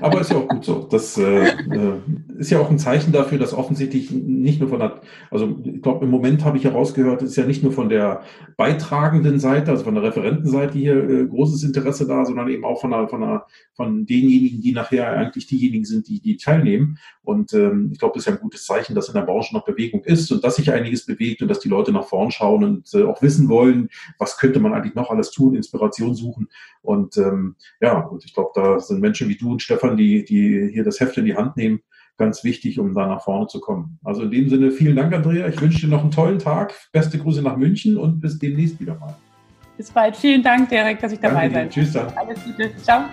Aber 0.00 0.20
ist 0.20 0.30
ja 0.30 0.38
auch 0.38 0.48
gut 0.48 0.64
so. 0.64 0.86
Das 0.90 1.18
äh, 1.18 1.48
äh, 1.48 2.00
ist 2.38 2.50
ja 2.50 2.60
auch 2.60 2.70
ein 2.70 2.78
Zeichen 2.78 3.12
dafür, 3.12 3.38
dass 3.38 3.54
offensichtlich 3.54 4.10
nicht 4.10 4.60
nur 4.60 4.68
von 4.68 4.78
der, 4.78 5.00
also 5.30 5.58
ich 5.64 5.82
glaube, 5.82 6.04
im 6.04 6.10
Moment 6.10 6.44
habe 6.44 6.56
ich 6.56 6.64
herausgehört, 6.64 7.22
es 7.22 7.30
ist 7.30 7.36
ja 7.36 7.46
nicht 7.46 7.62
nur 7.62 7.72
von 7.72 7.88
der 7.88 8.22
beitragenden 8.56 9.38
Seite, 9.38 9.70
also 9.70 9.84
von 9.84 9.94
der 9.94 10.04
Referentenseite 10.04 10.78
hier 10.78 11.08
äh, 11.08 11.26
großes 11.26 11.62
Interesse 11.64 12.06
da, 12.06 12.24
sondern 12.24 12.48
eben 12.48 12.64
auch 12.64 12.80
von, 12.80 12.90
der, 12.90 13.08
von, 13.08 13.20
der, 13.20 13.46
von 13.74 14.06
denjenigen, 14.06 14.60
die 14.60 14.72
nachher 14.72 15.10
eigentlich 15.12 15.46
diejenigen 15.46 15.84
sind, 15.84 16.08
die, 16.08 16.20
die 16.20 16.36
teilnehmen. 16.36 16.98
Und 17.30 17.54
ähm, 17.54 17.90
ich 17.92 18.00
glaube, 18.00 18.14
das 18.14 18.22
ist 18.22 18.26
ja 18.26 18.32
ein 18.32 18.40
gutes 18.40 18.66
Zeichen, 18.66 18.96
dass 18.96 19.06
in 19.06 19.14
der 19.14 19.22
Branche 19.22 19.54
noch 19.54 19.64
Bewegung 19.64 20.02
ist 20.02 20.32
und 20.32 20.42
dass 20.42 20.56
sich 20.56 20.72
einiges 20.72 21.06
bewegt 21.06 21.42
und 21.42 21.46
dass 21.46 21.60
die 21.60 21.68
Leute 21.68 21.92
nach 21.92 22.04
vorn 22.04 22.32
schauen 22.32 22.64
und 22.64 22.92
äh, 22.92 23.04
auch 23.04 23.22
wissen 23.22 23.48
wollen, 23.48 23.88
was 24.18 24.36
könnte 24.36 24.58
man 24.58 24.74
eigentlich 24.74 24.96
noch 24.96 25.10
alles 25.10 25.30
tun, 25.30 25.54
Inspiration 25.54 26.16
suchen. 26.16 26.48
Und 26.82 27.16
ähm, 27.18 27.54
ja, 27.80 28.00
und 28.00 28.24
ich 28.24 28.34
glaube, 28.34 28.50
da 28.56 28.80
sind 28.80 29.00
Menschen 29.00 29.28
wie 29.28 29.36
du 29.36 29.52
und 29.52 29.62
Stefan, 29.62 29.96
die, 29.96 30.24
die 30.24 30.70
hier 30.72 30.82
das 30.82 30.98
Heft 30.98 31.18
in 31.18 31.24
die 31.24 31.36
Hand 31.36 31.56
nehmen, 31.56 31.82
ganz 32.18 32.42
wichtig, 32.42 32.80
um 32.80 32.94
da 32.94 33.06
nach 33.06 33.22
vorne 33.22 33.46
zu 33.46 33.60
kommen. 33.60 34.00
Also 34.02 34.22
in 34.22 34.32
dem 34.32 34.48
Sinne, 34.48 34.72
vielen 34.72 34.96
Dank, 34.96 35.14
Andrea. 35.14 35.46
Ich 35.46 35.60
wünsche 35.60 35.86
dir 35.86 35.88
noch 35.88 36.02
einen 36.02 36.10
tollen 36.10 36.40
Tag. 36.40 36.74
Beste 36.90 37.16
Grüße 37.16 37.42
nach 37.42 37.56
München 37.56 37.96
und 37.96 38.20
bis 38.20 38.40
demnächst 38.40 38.80
wieder 38.80 38.96
mal. 38.96 39.14
Bis 39.76 39.88
bald. 39.88 40.16
Vielen 40.16 40.42
Dank, 40.42 40.68
Derek, 40.68 40.98
dass 40.98 41.12
ich 41.12 41.20
dabei 41.20 41.48
Danke, 41.48 41.60
bin. 41.60 41.70
Tschüss 41.70 41.92
dann. 41.92 42.08
Alles 42.16 42.42
Gute. 42.44 42.72
Ciao. 42.82 43.04